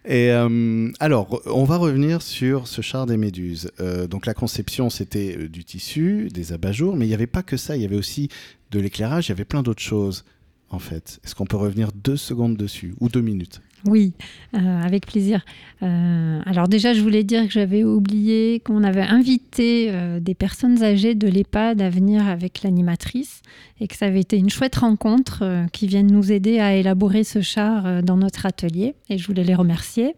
Et 0.04 0.32
euh, 0.32 0.90
alors, 1.00 1.40
on 1.46 1.64
va 1.64 1.78
revenir 1.78 2.20
sur 2.20 2.66
ce 2.66 2.82
char 2.82 3.06
des 3.06 3.16
méduses. 3.16 3.70
Euh, 3.80 4.06
donc 4.06 4.26
la 4.26 4.34
conception, 4.34 4.90
c'était 4.90 5.34
euh, 5.38 5.48
du 5.48 5.64
tissu, 5.64 6.28
des 6.28 6.52
abat-jours, 6.52 6.94
mais 6.94 7.06
il 7.06 7.08
n'y 7.08 7.14
avait 7.14 7.26
pas 7.26 7.42
que 7.42 7.56
ça, 7.56 7.74
il 7.76 7.80
y 7.80 7.86
avait 7.86 7.96
aussi 7.96 8.28
de 8.70 8.80
l'éclairage, 8.80 9.28
il 9.28 9.30
y 9.30 9.32
avait 9.32 9.46
plein 9.46 9.62
d'autres 9.62 9.82
choses, 9.82 10.26
en 10.68 10.78
fait. 10.78 11.20
Est-ce 11.24 11.34
qu'on 11.34 11.46
peut 11.46 11.56
revenir 11.56 11.90
deux 11.92 12.18
secondes 12.18 12.56
dessus, 12.56 12.94
ou 13.00 13.08
deux 13.08 13.22
minutes? 13.22 13.62
Oui, 13.86 14.12
euh, 14.54 14.82
avec 14.82 15.06
plaisir. 15.06 15.44
Euh, 15.82 16.40
alors 16.44 16.68
déjà, 16.68 16.94
je 16.94 17.00
voulais 17.00 17.22
dire 17.22 17.46
que 17.46 17.52
j'avais 17.52 17.84
oublié 17.84 18.60
qu'on 18.60 18.82
avait 18.82 19.02
invité 19.02 19.88
euh, 19.90 20.18
des 20.20 20.34
personnes 20.34 20.82
âgées 20.82 21.14
de 21.14 21.28
l'EHPAD 21.28 21.80
à 21.80 21.88
venir 21.88 22.26
avec 22.26 22.62
l'animatrice 22.62 23.42
et 23.80 23.86
que 23.86 23.96
ça 23.96 24.06
avait 24.06 24.20
été 24.20 24.36
une 24.36 24.50
chouette 24.50 24.76
rencontre 24.76 25.66
qui 25.72 25.86
viennent 25.86 26.10
nous 26.10 26.32
aider 26.32 26.58
à 26.58 26.74
élaborer 26.74 27.22
ce 27.22 27.40
char 27.40 28.02
dans 28.02 28.16
notre 28.16 28.44
atelier 28.44 28.94
et 29.08 29.18
je 29.18 29.26
voulais 29.26 29.44
les 29.44 29.54
remercier. 29.54 30.14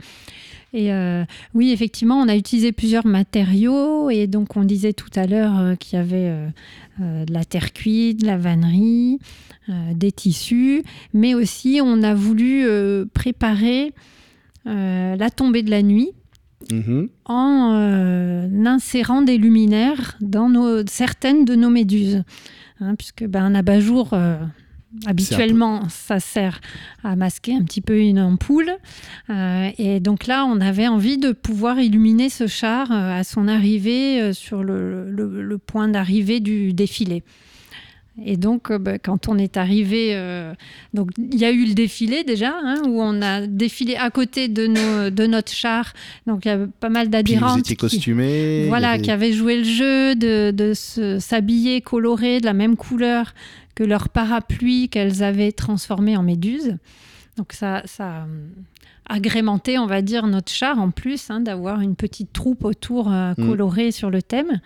Et 0.73 0.93
euh, 0.93 1.25
oui, 1.55 1.73
effectivement, 1.73 2.17
on 2.17 2.29
a 2.29 2.37
utilisé 2.37 2.71
plusieurs 2.73 3.07
matériaux 3.07 4.09
et 4.11 4.27
donc 4.27 4.57
on 4.57 4.65
disait 4.65 4.93
tout 4.93 5.11
à 5.17 5.27
l'heure 5.27 5.59
euh, 5.59 5.75
qu'il 5.75 5.99
y 5.99 6.01
avait 6.01 6.33
euh, 7.01 7.25
de 7.25 7.33
la 7.33 7.45
terre 7.45 7.73
cuite, 7.73 8.21
de 8.21 8.27
la 8.27 8.37
vannerie, 8.37 9.19
euh, 9.69 9.73
des 9.95 10.13
tissus, 10.13 10.85
mais 11.13 11.35
aussi 11.35 11.81
on 11.83 12.03
a 12.03 12.15
voulu 12.15 12.67
préparer 13.13 13.93
la 14.65 15.31
tombée 15.31 15.63
de 15.63 15.71
la 15.71 15.83
nuit 15.83 16.11
Mhm. 16.71 17.09
en 17.25 17.73
insérant 18.67 19.23
des 19.23 19.39
luminaires 19.39 20.19
dans 20.21 20.51
nos, 20.51 20.87
certaines 20.87 21.47
de 21.47 21.55
nos 21.55 21.71
méduses. 21.71 22.23
Hein, 22.81 22.95
puisque 22.97 23.25
ben, 23.25 23.43
un 23.45 23.55
abat-jour, 23.55 24.11
habituellement, 25.07 25.89
ça 25.89 26.21
sert 26.21 26.61
à 27.05 27.17
masquer 27.17 27.55
un 27.55 27.63
petit 27.63 27.81
peu 27.81 27.99
une 27.99 28.19
ampoule. 28.21 28.71
Euh, 29.31 29.69
et 29.79 30.01
donc 30.01 30.27
là, 30.27 30.45
on 30.47 30.61
avait 30.61 30.89
envie 30.89 31.19
de 31.19 31.33
pouvoir 31.33 31.79
illuminer 31.81 32.29
ce 32.29 32.47
char 32.47 32.91
euh, 32.91 33.19
à 33.19 33.25
son 33.25 33.49
arrivée 33.49 34.21
euh, 34.21 34.33
sur 34.33 34.63
le, 34.65 35.11
le- 35.11 35.43
le 35.43 35.59
point 35.59 35.89
d'arrivée 35.89 36.41
du 36.41 36.73
défilé. 36.73 37.23
Et 38.27 38.37
donc, 38.37 38.71
bah, 38.71 38.99
quand 38.99 39.29
on 39.29 39.39
est 39.39 39.57
arrivé, 39.57 40.11
euh, 40.13 40.53
donc 40.93 41.11
il 41.17 41.39
y 41.39 41.45
a 41.47 41.53
eu 41.53 41.65
le 41.65 41.73
défilé 41.73 42.23
déjà, 42.23 42.55
hein, 42.63 42.83
où 42.87 43.01
on 43.01 43.23
a 43.23 43.47
défilé 43.47 43.95
à 43.97 44.11
côté 44.11 44.49
de, 44.49 44.67
nos, 44.67 45.09
de 45.11 45.27
notre 45.27 45.53
char. 45.53 45.95
Donc 46.27 46.45
il 46.45 46.49
y 46.49 46.51
a 46.51 46.59
pas 46.81 46.91
mal 46.91 47.09
étiez 47.61 47.77
qui, 47.77 47.81
costumé. 47.81 48.59
il 48.63 48.65
y 48.67 48.69
voilà, 48.69 48.91
avait- 48.91 49.03
qui 49.03 49.11
avaient 49.11 49.33
joué 49.33 49.57
le 49.59 49.65
jeu 49.65 50.15
de, 50.17 50.51
de 50.51 50.73
s'habiller 51.19 51.81
coloré 51.81 52.41
de 52.41 52.47
la 52.47 52.53
même 52.53 52.77
couleur 52.77 53.33
leur 53.85 54.09
parapluie 54.09 54.89
qu'elles 54.89 55.23
avaient 55.23 55.53
transformé 55.53 56.17
en 56.17 56.23
méduse. 56.23 56.77
Donc 57.37 57.53
ça, 57.53 57.83
ça 57.87 58.27
a 59.11 59.15
agrémenté, 59.15 59.79
on 59.79 59.87
va 59.87 60.03
dire, 60.03 60.27
notre 60.27 60.51
char 60.53 60.79
en 60.79 60.91
plus, 60.91 61.31
hein, 61.31 61.41
d'avoir 61.41 61.81
une 61.81 61.97
petite 61.97 62.33
troupe 62.33 62.65
autour 62.65 63.13
euh, 63.13 63.33
Mm. 63.37 63.49
colorée 63.49 63.91
sur 63.91 64.11
le 64.11 64.23
thème. 64.23 64.61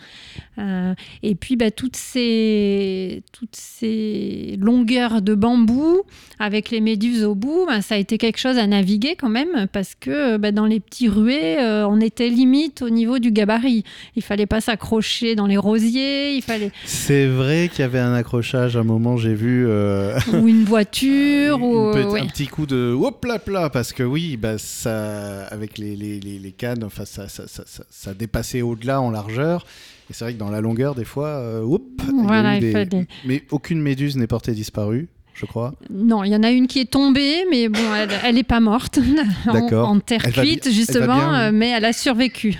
Euh, 0.58 0.94
et 1.22 1.34
puis 1.34 1.56
bah, 1.56 1.70
toutes, 1.70 1.96
ces, 1.96 3.22
toutes 3.32 3.56
ces 3.56 4.56
longueurs 4.60 5.22
de 5.22 5.34
bambou 5.34 6.02
avec 6.38 6.70
les 6.70 6.80
méduses 6.80 7.24
au 7.24 7.34
bout, 7.34 7.64
bah, 7.66 7.82
ça 7.82 7.96
a 7.96 7.98
été 7.98 8.18
quelque 8.18 8.38
chose 8.38 8.56
à 8.58 8.66
naviguer 8.66 9.16
quand 9.16 9.28
même 9.28 9.66
parce 9.72 9.94
que 9.98 10.36
bah, 10.36 10.52
dans 10.52 10.66
les 10.66 10.80
petits 10.80 11.08
ruets, 11.08 11.58
euh, 11.60 11.86
on 11.88 12.00
était 12.00 12.28
limite 12.28 12.82
au 12.82 12.90
niveau 12.90 13.18
du 13.18 13.30
gabarit. 13.32 13.82
Il 14.16 14.22
fallait 14.22 14.46
pas 14.46 14.60
s'accrocher 14.60 15.34
dans 15.34 15.46
les 15.46 15.56
rosiers, 15.56 16.36
il 16.36 16.42
fallait 16.42 16.70
C'est 16.84 17.26
vrai 17.26 17.68
qu'il 17.70 17.80
y 17.80 17.84
avait 17.84 17.98
un 17.98 18.14
accrochage 18.14 18.76
à 18.76 18.80
un 18.80 18.84
moment, 18.84 19.16
j'ai 19.16 19.34
vu. 19.34 19.66
ou 19.66 20.48
une 20.48 20.64
voiture 20.64 21.62
ou 21.62 21.92
petite- 21.92 22.10
ouais. 22.10 22.20
un 22.20 22.26
petit 22.26 22.46
coup 22.46 22.66
de 22.66 22.92
hop 22.92 23.24
là 23.24 23.38
là 23.48 23.70
parce 23.70 23.92
que 23.92 24.02
oui 24.02 24.33
bah 24.36 24.58
ça 24.58 25.44
avec 25.46 25.78
les, 25.78 25.96
les, 25.96 26.20
les, 26.20 26.38
les 26.38 26.52
cannes 26.52 26.84
enfin 26.84 27.04
ça 27.04 27.28
ça, 27.28 27.46
ça, 27.46 27.64
ça, 27.88 28.14
dépassait 28.14 28.62
au-delà 28.62 29.00
en 29.00 29.10
largeur 29.10 29.64
et 30.10 30.12
c'est 30.12 30.24
vrai 30.24 30.34
que 30.34 30.38
dans 30.38 30.50
la 30.50 30.60
longueur 30.60 30.94
des 30.94 31.04
fois 31.04 31.28
euh, 31.28 31.62
a 31.64 31.78
Voilà, 32.24 32.56
il 32.56 32.60
des- 32.60 33.06
mais 33.24 33.42
aucune 33.50 33.80
méduse 33.80 34.16
n'est 34.16 34.26
portée 34.26 34.52
disparue 34.52 35.08
je 35.34 35.46
crois 35.46 35.74
Non, 35.90 36.22
il 36.22 36.30
y 36.30 36.36
en 36.36 36.44
a 36.44 36.50
une 36.52 36.68
qui 36.68 36.78
est 36.78 36.90
tombée, 36.92 37.44
mais 37.50 37.68
bon, 37.68 37.80
elle, 37.96 38.08
elle 38.24 38.38
est 38.38 38.44
pas 38.44 38.60
morte 38.60 39.00
en, 39.48 39.52
D'accord. 39.52 39.88
en 39.88 39.98
terre 39.98 40.22
Elle 40.26 40.32
cuite 40.32 40.62
bien- 40.68 40.72
justement, 40.72 41.34
euh, 41.34 41.50
mais 41.52 41.70
elle 41.70 41.84
a 41.84 41.92
survécu. 41.92 42.56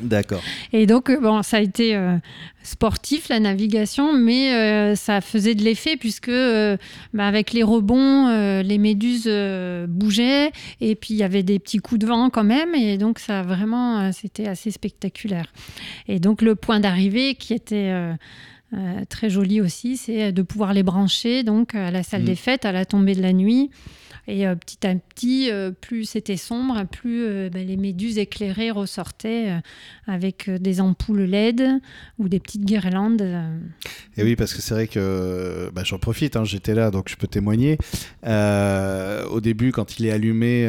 D'accord 0.00 0.42
Et 0.72 0.86
donc, 0.86 1.10
euh, 1.10 1.20
bon, 1.20 1.42
ça 1.42 1.58
a 1.58 1.60
été 1.60 1.94
euh, 1.94 2.16
sportif, 2.62 3.28
la 3.28 3.40
navigation, 3.40 4.12
mais 4.12 4.54
euh, 4.54 4.94
ça 4.94 5.20
faisait 5.20 5.54
de 5.54 5.62
l'effet 5.62 5.96
puisque, 5.96 6.28
euh, 6.28 6.76
bah, 7.14 7.26
avec 7.26 7.52
les 7.52 7.62
rebonds, 7.62 8.28
les 8.62 8.78
méduses 8.78 9.30
bougeaient 9.88 10.52
et 10.80 10.94
puis 10.94 11.14
il 11.14 11.16
y 11.16 11.22
avait 11.22 11.42
des 11.42 11.58
petits 11.58 11.78
coups 11.78 12.00
de 12.00 12.06
vent 12.06 12.30
quand 12.30 12.44
même. 12.44 12.74
Et 12.74 12.98
donc, 12.98 13.18
ça 13.18 13.42
vraiment, 13.42 14.12
c'était 14.12 14.46
assez 14.46 14.70
spectaculaire. 14.70 15.52
Et 16.06 16.20
donc, 16.20 16.42
le 16.42 16.54
point 16.54 16.80
d'arrivée 16.80 17.34
qui 17.34 17.54
était. 17.54 17.92
très 19.08 19.30
joli 19.30 19.62
aussi, 19.62 19.96
c'est 19.96 20.30
de 20.30 20.42
pouvoir 20.42 20.74
les 20.74 20.82
brancher 20.82 21.42
donc 21.42 21.74
à 21.74 21.90
la 21.90 22.02
salle 22.02 22.22
Mm. 22.22 22.26
des 22.26 22.34
fêtes 22.34 22.64
à 22.66 22.72
la 22.72 22.84
tombée 22.84 23.14
de 23.14 23.22
la 23.22 23.32
nuit. 23.32 23.70
Et 24.30 24.46
euh, 24.46 24.54
petit 24.54 24.86
à 24.86 24.94
petit, 24.94 25.50
euh, 25.50 25.70
plus 25.70 26.04
c'était 26.04 26.36
sombre, 26.36 26.84
plus 26.84 27.24
euh, 27.24 27.48
ben, 27.50 27.66
les 27.66 27.78
méduses 27.78 28.18
éclairées 28.18 28.70
ressortaient 28.70 29.48
avec 30.06 30.50
des 30.50 30.82
ampoules 30.82 31.22
LED 31.22 31.80
ou 32.18 32.28
des 32.28 32.38
petites 32.38 32.66
guirlandes. 32.66 33.22
Et 34.18 34.22
oui, 34.22 34.36
parce 34.36 34.52
que 34.52 34.60
c'est 34.60 34.74
vrai 34.74 34.86
que 34.86 35.70
bah, 35.72 35.82
j'en 35.82 35.98
profite, 35.98 36.36
hein, 36.36 36.44
j'étais 36.44 36.74
là, 36.74 36.90
donc 36.90 37.08
je 37.08 37.16
peux 37.16 37.26
témoigner. 37.26 37.78
Au 38.24 39.40
début, 39.40 39.72
quand 39.72 39.98
il 39.98 40.06
est 40.06 40.10
allumé, 40.10 40.68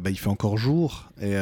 bah, 0.00 0.10
il 0.10 0.18
fait 0.18 0.28
encore 0.28 0.56
jour, 0.56 1.10
et 1.20 1.34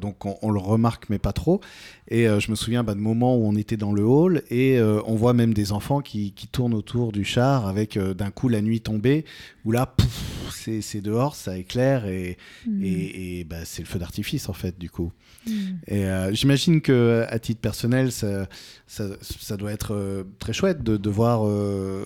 donc 0.00 0.26
on, 0.26 0.50
le 0.50 0.58
remarque, 0.58 1.08
mais 1.10 1.18
pas 1.18 1.32
trop. 1.32 1.60
Et 2.08 2.24
je 2.26 2.50
me 2.50 2.56
souviens 2.56 2.82
bah, 2.82 2.94
de 2.94 3.00
moments 3.00 3.36
où 3.36 3.46
on 3.46 3.54
était 3.54 3.76
dans 3.76 3.92
le 3.92 4.02
hall, 4.02 4.42
et 4.50 4.80
on 4.80 5.14
voit 5.14 5.32
même 5.32 5.54
des 5.54 5.70
enfants 5.70 6.00
qui, 6.00 6.32
qui 6.32 6.48
tournent 6.48 6.74
autour 6.74 7.12
du 7.12 7.24
char 7.24 7.66
avec 7.68 7.98
d'un 7.98 8.30
coup 8.30 8.48
la 8.48 8.62
nuit 8.62 8.80
tombée, 8.80 9.24
où 9.64 9.70
là, 9.70 9.86
pouf, 9.86 10.43
c'est 10.50 11.00
dehors, 11.00 11.34
ça 11.34 11.56
éclaire, 11.56 12.06
et, 12.06 12.36
Mm. 12.66 12.84
et, 12.84 13.40
et, 13.40 13.44
bah, 13.44 13.64
c'est 13.64 13.82
le 13.82 13.88
feu 13.88 13.98
d'artifice 13.98 14.48
en 14.48 14.52
fait, 14.52 14.78
du 14.78 14.90
coup. 14.90 15.12
Mm. 15.46 15.52
Et 15.88 16.04
euh, 16.06 16.32
j'imagine 16.32 16.80
que 16.80 17.24
à 17.28 17.38
titre 17.38 17.60
personnel, 17.60 18.12
ça, 18.12 18.48
ça, 18.86 19.04
ça 19.22 19.56
doit 19.56 19.72
être 19.72 19.94
euh, 19.94 20.24
très 20.38 20.52
chouette 20.52 20.82
de, 20.82 20.96
de 20.96 21.10
voir 21.10 21.46
euh, 21.46 22.04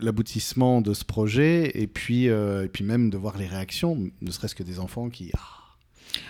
l'aboutissement 0.00 0.80
de 0.80 0.94
ce 0.94 1.04
projet 1.04 1.70
et 1.74 1.86
puis, 1.86 2.26
et 2.26 2.68
puis 2.72 2.84
même 2.84 3.10
de 3.10 3.16
voir 3.16 3.36
les 3.38 3.46
réactions, 3.46 4.10
ne 4.20 4.30
serait-ce 4.30 4.54
que 4.54 4.62
des 4.62 4.78
enfants 4.78 5.08
qui. 5.10 5.30
Ah, 5.36 5.40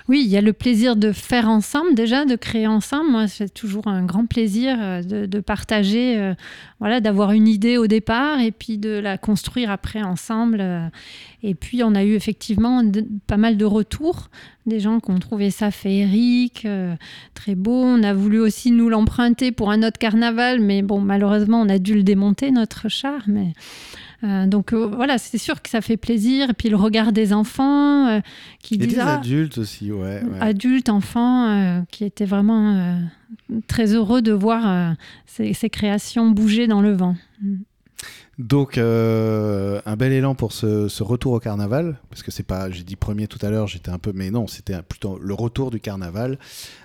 Oui, 0.08 0.22
il 0.24 0.30
y 0.30 0.36
a 0.36 0.40
le 0.40 0.52
plaisir 0.52 0.96
de 0.96 1.12
faire 1.12 1.48
ensemble 1.48 1.94
déjà, 1.94 2.24
de 2.24 2.36
créer 2.36 2.66
ensemble. 2.66 3.10
Moi, 3.10 3.28
c'est 3.28 3.52
toujours 3.52 3.88
un 3.88 4.04
grand 4.04 4.26
plaisir 4.26 4.76
euh, 4.80 5.02
de, 5.02 5.40
partager, 5.40 6.18
euh, 6.18 6.34
voilà, 6.80 7.00
d'avoir 7.00 7.32
une 7.32 7.46
idée 7.46 7.76
au 7.76 7.86
départ 7.86 8.40
et 8.40 8.50
puis 8.50 8.78
de 8.78 8.90
la 8.90 9.18
construire 9.18 9.70
après 9.70 10.02
ensemble. 10.02 10.90
Et 11.42 11.54
puis, 11.54 11.82
on 11.84 11.94
a 11.94 12.04
eu 12.04 12.14
effectivement 12.14 12.82
pas 13.26 13.36
mal 13.36 13.56
de 13.56 13.64
retours, 13.64 14.28
des 14.66 14.80
gens 14.80 14.98
qui 14.98 15.10
ont 15.10 15.18
trouvé 15.18 15.50
ça 15.50 15.70
féerique, 15.70 16.64
euh, 16.64 16.94
très 17.34 17.54
beau. 17.54 17.82
On 17.84 18.02
a 18.02 18.12
voulu 18.12 18.40
aussi 18.40 18.72
nous 18.72 18.88
l'emprunter 18.88 19.52
pour 19.52 19.70
un 19.70 19.82
autre 19.82 19.98
carnaval, 19.98 20.60
mais 20.60 20.82
bon, 20.82 21.00
malheureusement, 21.00 21.60
on 21.60 21.68
a 21.68 21.78
dû 21.78 21.94
le 21.94 22.02
démonter, 22.02 22.50
notre 22.50 22.88
char. 22.88 23.22
Euh, 24.24 24.46
donc 24.46 24.72
euh, 24.72 24.86
voilà, 24.86 25.16
c'est 25.18 25.38
sûr 25.38 25.62
que 25.62 25.68
ça 25.68 25.80
fait 25.80 25.96
plaisir. 25.96 26.50
Et 26.50 26.52
puis 26.52 26.68
le 26.68 26.76
regard 26.76 27.12
des 27.12 27.32
enfants 27.32 28.08
euh, 28.08 28.20
qui 28.60 28.74
et 28.74 28.78
disent. 28.78 28.94
des 28.94 29.00
adultes 29.00 29.58
aussi, 29.58 29.92
ouais. 29.92 30.22
Adultes, 30.40 30.88
enfants, 30.88 31.84
qui 31.90 32.04
étaient 32.04 32.24
vraiment 32.24 33.00
très 33.66 33.94
heureux 33.94 34.22
de 34.22 34.32
voir 34.32 34.94
ces, 35.26 35.52
ces, 35.54 35.70
créations 35.70 36.30
bouger 36.30 36.66
dans 36.66 36.80
le 36.80 36.92
vent. 36.92 37.16
Donc 38.38 38.78
euh, 38.78 39.80
un 39.84 39.96
bel 39.96 40.12
élan 40.12 40.36
pour 40.36 40.52
ce, 40.52 41.02
retour 41.02 41.32
au 41.32 41.40
carnaval, 41.40 41.98
parce 42.08 42.22
que 42.22 42.30
c'est 42.30 42.44
pas, 42.44 42.70
j'ai 42.70 42.84
dit 42.84 42.94
premier 42.94 43.26
tout 43.26 43.44
à 43.44 43.50
l'heure, 43.50 43.66
j'étais 43.66 43.90
un 43.90 43.98
peu, 43.98 44.12
mais 44.14 44.30
non, 44.30 44.46
c'était 44.46 44.80
plutôt 44.82 45.18
le 45.18 45.34
retour 45.34 45.72
du 45.72 45.80
carnaval. 45.80 46.38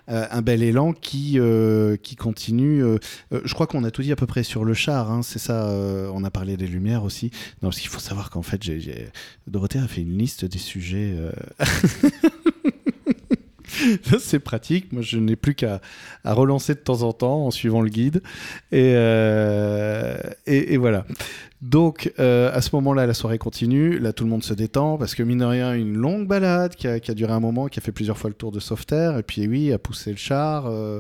Euh, 0.10 0.26
un 0.32 0.42
bel 0.42 0.64
élan 0.64 0.94
qui 0.94 1.40
euh, 1.40 1.96
qui 1.96 2.16
continue. 2.16 2.84
je 3.32 3.54
crois 3.54 3.68
qu'on 3.68 3.84
a 3.84 3.92
tout 3.92 4.02
dit 4.02 4.12
à 4.12 4.16
peu 4.16 4.26
près 4.26 4.42
sur 4.42 4.66
le 4.66 4.74
char, 4.74 5.12
hein, 5.12 5.22
c'est 5.22 5.40
ça. 5.40 5.68
on 6.12 6.24
a 6.24 6.32
parlé 6.32 6.58
des 6.58 6.68
lumières 6.68 7.04
aussi. 7.04 7.30
Non, 7.62 7.70
parce 7.70 7.80
qu'il 7.80 7.90
faut 7.90 8.00
savoir 8.00 8.32
qu'en 8.32 8.42
fait, 8.42 8.64
j'ai, 8.64 9.10
Dorothée 9.46 9.80
a 9.80 9.88
fait 9.88 10.02
une 10.02 10.18
liste 10.18 10.46
des 10.46 10.58
sujets. 10.58 11.16
c'est 14.20 14.40
pratique. 14.40 14.92
Moi, 14.92 15.02
je 15.02 15.18
n'ai 15.18 15.36
plus 15.36 15.56
qu'à 15.56 15.82
relancer 16.24 16.74
de 16.74 16.80
temps 16.80 17.04
en 17.04 17.14
temps 17.14 17.46
en 17.46 17.52
suivant 17.52 17.82
le 17.82 17.90
guide. 17.90 18.22
Et, 18.72 18.94
euh, 18.96 20.18
voilà. 20.78 21.06
Donc, 21.62 22.12
euh, 22.20 22.52
à 22.54 22.62
ce 22.62 22.76
moment-là, 22.76 23.06
la 23.06 23.14
soirée 23.14 23.38
continue. 23.38 23.98
Là, 24.00 24.12
tout 24.12 24.24
le 24.24 24.30
monde 24.30 24.44
se 24.44 24.54
détend 24.54 24.98
parce 24.98 25.16
que, 25.16 25.24
mine 25.24 25.40
de 25.40 25.46
rien, 25.46 25.74
une 25.74 25.96
longue 25.96 26.28
balade 26.28 26.76
qui 26.76 26.88
a, 26.88 27.00
duré 27.00 27.32
un 27.32 27.40
moment, 27.40 27.68
qui 27.68 27.80
a 27.80 27.82
fait 27.82 27.92
plusieurs 27.92 28.18
fois 28.18 28.30
le 28.30 28.36
tour 28.36 28.52
de 28.52 28.60
Sauveterre. 28.60 29.18
Et 29.18 29.24
puis, 29.24 29.48
oui, 29.48 29.72
a 29.72 29.78
poussé 29.78 30.12
le 30.12 30.18
char. 30.18 30.66
Euh, 30.68 31.00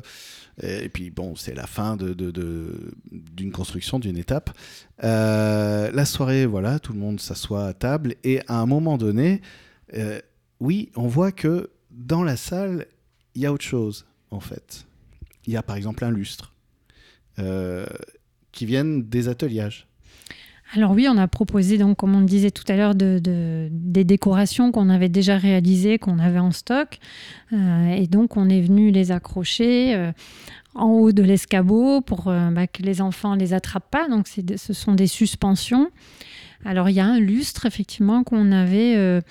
et 0.61 0.89
puis, 0.89 1.09
bon, 1.09 1.35
c'est 1.35 1.55
la 1.55 1.65
fin 1.65 1.97
d'une 1.97 3.51
construction, 3.51 3.99
d'une 3.99 4.17
étape. 4.17 4.51
la 5.01 6.05
soirée, 6.05 6.45
voilà, 6.45 6.79
tout 6.79 6.93
le 6.93 6.99
monde 6.99 7.19
s'assoit 7.19 7.65
à 7.65 7.73
table. 7.73 8.15
Et 8.23 8.41
à 8.47 8.59
un 8.59 8.65
moment 8.65 8.97
donné, 8.97 9.41
oui, 10.59 10.91
on 10.95 11.07
voit 11.07 11.31
que 11.31 11.69
dans 11.93 12.23
la 12.23 12.35
salle, 12.35 12.87
il 13.35 13.41
y 13.41 13.45
a 13.45 13.53
autre 13.53 13.63
chose, 13.63 14.05
en 14.31 14.39
fait. 14.39 14.85
Il 15.45 15.53
y 15.53 15.57
a 15.57 15.63
par 15.63 15.75
exemple 15.75 16.03
un 16.05 16.11
lustre 16.11 16.53
euh, 17.39 17.85
qui 18.51 18.65
viennent 18.65 19.03
des 19.03 19.27
ateliers. 19.27 19.69
Alors 20.75 20.91
oui, 20.91 21.07
on 21.09 21.17
a 21.17 21.27
proposé, 21.27 21.77
donc, 21.77 21.97
comme 21.97 22.15
on 22.15 22.21
disait 22.21 22.51
tout 22.51 22.63
à 22.67 22.75
l'heure, 22.75 22.95
de, 22.95 23.69
des 23.71 24.03
décorations 24.03 24.71
qu'on 24.71 24.89
avait 24.89 25.09
déjà 25.09 25.37
réalisées, 25.37 25.99
qu'on 25.99 26.17
avait 26.17 26.39
en 26.39 26.51
stock. 26.51 26.97
Euh, 27.51 27.89
et 27.89 28.07
donc, 28.07 28.37
on 28.37 28.49
est 28.49 28.61
venu 28.61 28.89
les 28.89 29.11
accrocher 29.11 29.93
euh, 29.93 30.11
en 30.73 30.87
haut 30.87 31.11
de 31.11 31.21
l'escabeau 31.21 32.01
pour 32.01 32.23
bah, 32.25 32.65
que 32.65 32.81
les 32.81 33.01
enfants 33.01 33.35
ne 33.35 33.39
les 33.39 33.53
attrapent 33.53 33.91
pas. 33.91 34.07
Donc, 34.07 34.27
ce 34.27 34.73
sont 34.73 34.93
des 34.93 35.07
suspensions. 35.07 35.91
Alors, 36.65 36.89
il 36.89 36.93
y 36.93 36.99
a 36.99 37.05
un 37.05 37.19
lustre, 37.19 37.67
effectivement, 37.67 38.23
qu'on 38.23 38.51
avait 38.51 39.21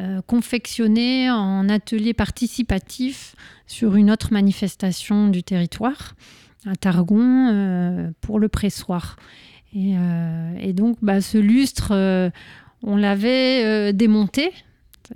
euh, 0.00 0.20
confectionné 0.26 1.28
en 1.28 1.68
atelier 1.68 2.14
participatif 2.14 3.34
sur 3.66 3.96
une 3.96 4.12
autre 4.12 4.32
manifestation 4.32 5.26
du 5.26 5.42
territoire, 5.42 6.14
à 6.66 6.76
Targon, 6.76 7.48
euh, 7.48 8.10
pour 8.20 8.38
le 8.38 8.48
pressoir. 8.48 9.16
Et, 9.74 9.94
euh, 9.96 10.54
et 10.60 10.72
donc, 10.72 10.98
bah, 11.02 11.20
ce 11.20 11.36
lustre, 11.38 12.30
on 12.84 12.96
l'avait 12.96 13.92
démonté. 13.92 14.52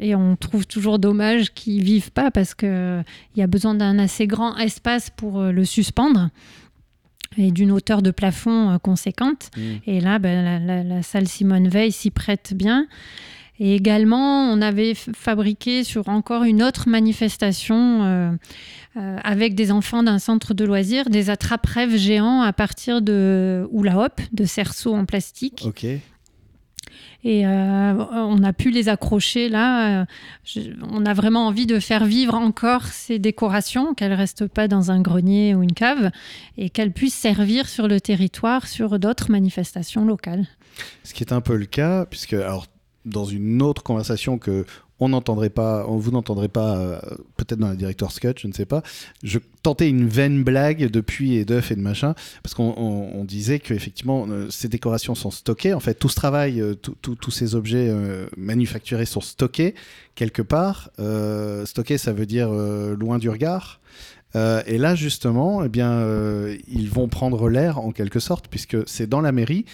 Et 0.00 0.16
on 0.16 0.36
trouve 0.36 0.66
toujours 0.66 0.98
dommage 0.98 1.52
qu'ils 1.52 1.80
ne 1.80 1.84
vivent 1.84 2.12
pas 2.12 2.30
parce 2.30 2.54
qu'il 2.54 3.04
y 3.36 3.42
a 3.42 3.46
besoin 3.46 3.74
d'un 3.74 3.98
assez 3.98 4.26
grand 4.26 4.56
espace 4.56 5.10
pour 5.10 5.42
le 5.42 5.64
suspendre 5.64 6.30
et 7.36 7.52
d'une 7.52 7.70
hauteur 7.70 8.02
de 8.02 8.10
plafond 8.10 8.78
conséquente. 8.82 9.50
Mmh. 9.56 9.60
Et 9.86 10.00
là, 10.00 10.18
bah, 10.18 10.58
la, 10.58 10.82
la, 10.82 11.02
salle 11.02 11.28
Simone 11.28 11.68
Veil 11.68 11.92
s'y 11.92 12.10
prête 12.10 12.52
bien. 12.56 12.86
Et 13.64 13.76
également, 13.76 14.52
on 14.52 14.60
avait 14.60 14.94
fabriqué 14.94 15.84
sur 15.84 16.08
encore 16.08 16.42
une 16.42 16.64
autre 16.64 16.88
manifestation 16.88 18.02
euh, 18.02 18.32
euh, 18.96 19.16
avec 19.22 19.54
des 19.54 19.70
enfants 19.70 20.02
d'un 20.02 20.18
centre 20.18 20.52
de 20.52 20.64
loisirs 20.64 21.08
des 21.08 21.30
attrape-rêves 21.30 21.96
géants 21.96 22.42
à 22.42 22.52
partir 22.52 23.02
de 23.02 23.64
hula 23.72 24.00
hop, 24.00 24.20
de 24.32 24.44
cerceaux 24.46 24.94
en 24.94 25.04
plastique. 25.04 25.62
Ok. 25.64 25.84
Et 25.84 27.46
euh, 27.46 27.50
on 28.10 28.42
a 28.42 28.52
pu 28.52 28.72
les 28.72 28.88
accrocher 28.88 29.48
là. 29.48 30.06
on 30.90 31.06
a 31.06 31.14
vraiment 31.14 31.46
envie 31.46 31.66
de 31.66 31.78
faire 31.78 32.04
vivre 32.04 32.34
encore 32.34 32.86
ces 32.86 33.20
décorations, 33.20 33.94
qu'elles 33.94 34.10
ne 34.10 34.16
restent 34.16 34.48
pas 34.48 34.66
dans 34.66 34.90
un 34.90 35.00
grenier 35.00 35.54
ou 35.54 35.62
une 35.62 35.72
cave, 35.72 36.10
et 36.58 36.68
qu'elles 36.68 36.90
puissent 36.90 37.14
servir 37.14 37.68
sur 37.68 37.86
le 37.86 38.00
territoire 38.00 38.66
sur 38.66 38.98
d'autres 38.98 39.30
manifestations 39.30 40.04
locales. 40.04 40.48
Ce 41.04 41.14
qui 41.14 41.22
est 41.22 41.32
un 41.32 41.40
peu 41.40 41.54
le 41.54 41.66
cas, 41.66 42.06
puisque 42.06 42.32
alors 42.32 42.66
dans 43.04 43.24
une 43.24 43.62
autre 43.62 43.82
conversation 43.82 44.38
que 44.38 44.64
on 45.02 45.08
n'entendrait 45.08 45.50
pas, 45.50 45.84
vous 45.84 46.12
n'entendrez 46.12 46.48
pas, 46.48 46.76
euh, 46.76 47.00
peut-être 47.36 47.58
dans 47.58 47.68
la 47.68 47.74
director's 47.74 48.20
cut, 48.20 48.34
je 48.36 48.46
ne 48.46 48.52
sais 48.52 48.66
pas. 48.66 48.82
Je 49.24 49.40
tentais 49.62 49.88
une 49.88 50.06
vaine 50.06 50.44
blague 50.44 50.90
depuis 50.90 51.34
et 51.34 51.44
d'œufs 51.44 51.72
et 51.72 51.74
de 51.74 51.80
machin, 51.80 52.14
parce 52.44 52.54
qu'on 52.54 53.24
disait 53.26 53.58
que 53.58 53.74
effectivement 53.74 54.26
euh, 54.28 54.48
ces 54.48 54.68
décorations 54.68 55.16
sont 55.16 55.32
stockées. 55.32 55.74
En 55.74 55.80
fait, 55.80 55.94
tout 55.94 56.08
ce 56.08 56.14
travail, 56.14 56.60
euh, 56.60 56.74
tous 56.74 57.30
ces 57.32 57.56
objets 57.56 57.92
manufacturés 58.36 59.06
sont 59.06 59.20
stockés 59.20 59.74
quelque 60.14 60.42
part. 60.42 60.90
stockés, 61.64 61.98
ça 61.98 62.12
veut 62.12 62.26
dire 62.26 62.50
loin 62.50 63.18
du 63.18 63.28
regard. 63.28 63.80
et 64.34 64.78
là, 64.78 64.94
justement, 64.94 65.64
eh 65.64 65.68
bien, 65.68 66.06
ils 66.68 66.88
vont 66.88 67.08
prendre 67.08 67.48
l'air 67.48 67.78
en 67.78 67.90
quelque 67.92 68.20
sorte, 68.20 68.46
puisque 68.48 68.76
c'est 68.86 69.08
dans 69.08 69.20
la 69.20 69.32
mairie 69.32 69.64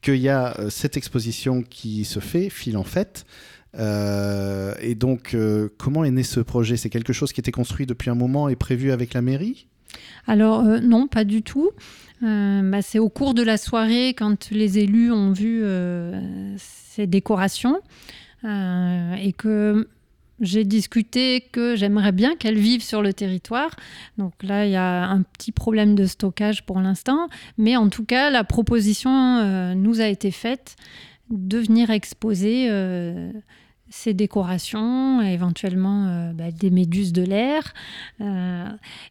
qu'il 0.00 0.16
y 0.16 0.28
a 0.28 0.58
euh, 0.58 0.70
cette 0.70 0.96
exposition 0.96 1.62
qui 1.62 2.04
se 2.04 2.20
fait, 2.20 2.50
fil 2.50 2.76
en 2.76 2.84
fait. 2.84 3.24
Euh, 3.78 4.74
et 4.80 4.94
donc, 4.94 5.34
euh, 5.34 5.68
comment 5.78 6.04
est 6.04 6.10
né 6.10 6.22
ce 6.22 6.40
projet? 6.40 6.76
C'est 6.76 6.90
quelque 6.90 7.12
chose 7.12 7.32
qui 7.32 7.40
était 7.40 7.52
construit 7.52 7.86
depuis 7.86 8.10
un 8.10 8.14
moment 8.14 8.48
et 8.48 8.56
prévu 8.56 8.92
avec 8.92 9.14
la 9.14 9.22
mairie? 9.22 9.66
Alors, 10.26 10.62
non, 10.62 11.06
pas 11.06 11.24
du 11.24 11.42
tout. 11.42 11.70
Bah, 12.20 12.82
c'est 12.82 12.98
au 12.98 13.08
cours 13.08 13.32
de 13.32 13.42
la 13.42 13.56
soirée, 13.56 14.14
quand 14.14 14.50
les 14.50 14.78
élus 14.78 15.12
ont 15.12 15.32
vu 15.32 15.62
ces 16.56 17.06
décorations, 17.06 17.80
et 18.44 19.32
que 19.36 19.88
j'ai 20.40 20.64
discuté 20.64 21.40
que 21.52 21.76
j'aimerais 21.76 22.12
bien 22.12 22.36
qu'elles 22.36 22.58
vivent 22.58 22.82
sur 22.82 23.02
le 23.02 23.12
territoire. 23.12 23.70
Donc 24.18 24.32
là, 24.42 24.66
il 24.66 24.72
y 24.72 24.76
a 24.76 25.08
un 25.08 25.22
petit 25.22 25.52
problème 25.52 25.94
de 25.94 26.06
stockage 26.06 26.64
pour 26.64 26.80
l'instant. 26.80 27.28
Mais 27.56 27.76
en 27.76 27.88
tout 27.88 28.04
cas, 28.04 28.30
la 28.30 28.44
proposition 28.44 29.10
euh, 29.10 29.74
nous 29.74 30.00
a 30.00 30.06
été 30.06 30.30
faite 30.30 30.76
de 31.30 31.58
venir 31.58 31.90
exposer 31.90 32.68
euh, 32.70 33.32
ces 33.90 34.14
décorations, 34.14 35.20
éventuellement 35.22 36.06
euh, 36.06 36.32
bah, 36.32 36.50
des 36.50 36.70
méduses 36.70 37.12
de 37.12 37.22
l'air. 37.22 37.74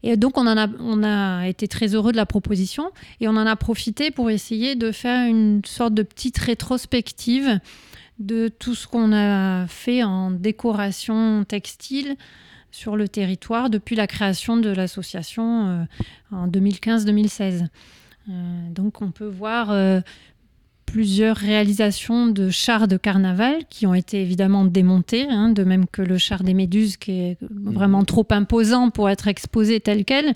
et 0.03 0.17
donc, 0.17 0.37
on, 0.37 0.47
a 1.03 1.47
été 1.47 1.67
très 1.67 1.93
heureux 1.93 2.11
de 2.11 2.17
la 2.17 2.25
proposition 2.25 2.91
et 3.19 3.27
on 3.27 3.31
en 3.31 3.45
a 3.45 3.55
profité 3.55 4.11
pour 4.11 4.29
essayer 4.29 4.75
de 4.75 4.91
faire 4.91 5.27
une 5.27 5.61
sorte 5.65 5.93
de 5.93 6.03
petite 6.03 6.37
rétrospective 6.37 7.59
de 8.19 8.47
tout 8.47 8.75
ce 8.75 8.87
qu'on 8.87 9.13
a 9.13 9.67
fait 9.67 10.03
en 10.03 10.31
décoration 10.31 11.43
textile 11.43 12.15
sur 12.71 12.95
le 12.95 13.07
territoire 13.07 13.69
depuis 13.69 13.95
la 13.95 14.07
création 14.07 14.57
de 14.57 14.69
l'association 14.69 15.67
euh, 15.67 15.83
en 16.31 16.47
2015-2016. 16.47 17.67
Euh, 18.29 18.31
donc 18.71 19.01
on 19.01 19.11
peut 19.11 19.27
voir 19.27 19.71
euh, 19.71 20.01
plusieurs 20.85 21.37
réalisations 21.37 22.27
de 22.27 22.49
chars 22.49 22.87
de 22.87 22.97
carnaval 22.97 23.65
qui 23.69 23.87
ont 23.87 23.93
été 23.93 24.21
évidemment 24.21 24.65
démontés, 24.65 25.27
hein, 25.29 25.49
de 25.49 25.63
même 25.63 25.87
que 25.87 26.01
le 26.01 26.17
char 26.17 26.43
des 26.43 26.53
Méduses 26.53 26.97
qui 26.97 27.11
est 27.11 27.37
vraiment 27.41 28.03
trop 28.03 28.27
imposant 28.29 28.89
pour 28.89 29.09
être 29.09 29.27
exposé 29.27 29.79
tel 29.79 30.05
quel. 30.05 30.35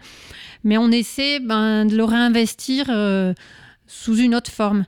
Mais 0.63 0.77
on 0.77 0.91
essaie 0.91 1.39
ben, 1.39 1.85
de 1.85 1.95
le 1.95 2.03
réinvestir 2.03 2.85
sous 3.87 4.17
une 4.17 4.35
autre 4.35 4.51
forme. 4.51 4.85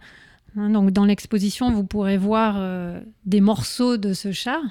Hein, 0.58 0.70
donc 0.70 0.92
dans 0.92 1.06
l'exposition, 1.06 1.72
vous 1.72 1.84
pourrez 1.84 2.18
voir 2.18 2.56
euh, 2.58 3.00
des 3.26 3.42
morceaux 3.42 3.98
de 3.98 4.14
ce 4.14 4.32
char. 4.32 4.62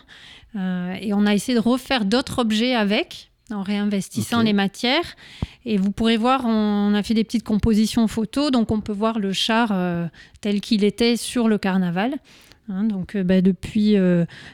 Euh, 0.56 0.94
et 1.00 1.12
on 1.12 1.26
a 1.26 1.34
essayé 1.34 1.56
de 1.56 1.62
refaire 1.62 2.04
d'autres 2.04 2.38
objets 2.38 2.74
avec, 2.74 3.30
en 3.50 3.62
réinvestissant 3.62 4.42
les 4.42 4.52
matières. 4.52 5.16
Et 5.64 5.76
vous 5.76 5.90
pourrez 5.90 6.16
voir, 6.16 6.44
on 6.44 6.94
a 6.94 7.02
fait 7.02 7.14
des 7.14 7.24
petites 7.24 7.44
compositions 7.44 8.06
photos, 8.06 8.50
donc 8.50 8.70
on 8.70 8.80
peut 8.80 8.92
voir 8.92 9.18
le 9.18 9.32
char 9.32 9.70
euh, 9.72 10.06
tel 10.40 10.60
qu'il 10.60 10.84
était 10.84 11.16
sur 11.16 11.48
le 11.48 11.58
carnaval. 11.58 12.16
Hein, 12.68 12.84
donc 12.84 13.16
bah, 13.16 13.40
depuis 13.40 13.96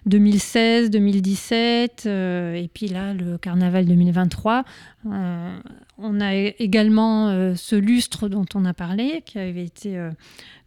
2016, 0.06 0.90
2017 0.90 2.06
et 2.06 2.70
puis 2.72 2.88
là 2.88 3.12
le 3.12 3.36
carnaval 3.36 3.84
2023, 3.84 4.64
on 5.04 6.20
a 6.20 6.34
également 6.34 7.54
ce 7.54 7.76
lustre 7.76 8.28
dont 8.28 8.46
on 8.54 8.64
a 8.64 8.72
parlé 8.72 9.22
qui 9.26 9.38
avait 9.38 9.64
été 9.64 10.00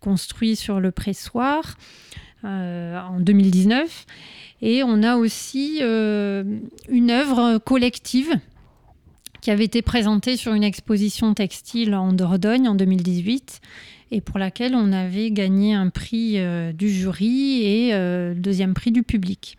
construit 0.02 0.56
sur 0.56 0.80
le 0.80 0.92
pressoir 0.92 1.78
en 2.44 3.20
2019 3.20 4.06
et 4.62 4.84
on 4.84 5.02
a 5.02 5.16
aussi 5.16 5.80
une 5.82 7.12
œuvre 7.12 7.58
collective 7.58 8.32
qui 9.42 9.50
avait 9.50 9.66
été 9.66 9.82
présentée 9.82 10.38
sur 10.38 10.54
une 10.54 10.64
exposition 10.64 11.34
textile 11.34 11.96
en 11.96 12.14
Dordogne 12.14 12.68
en 12.68 12.76
2018 12.76 13.60
et 14.12 14.22
pour 14.22 14.38
laquelle 14.38 14.76
on 14.76 14.92
avait 14.92 15.32
gagné 15.32 15.74
un 15.74 15.90
prix 15.90 16.34
euh, 16.36 16.74
du 16.74 16.90
jury 16.90 17.64
et 17.64 17.94
euh, 17.94 18.34
deuxième 18.36 18.74
prix 18.74 18.92
du 18.92 19.04
public. 19.04 19.58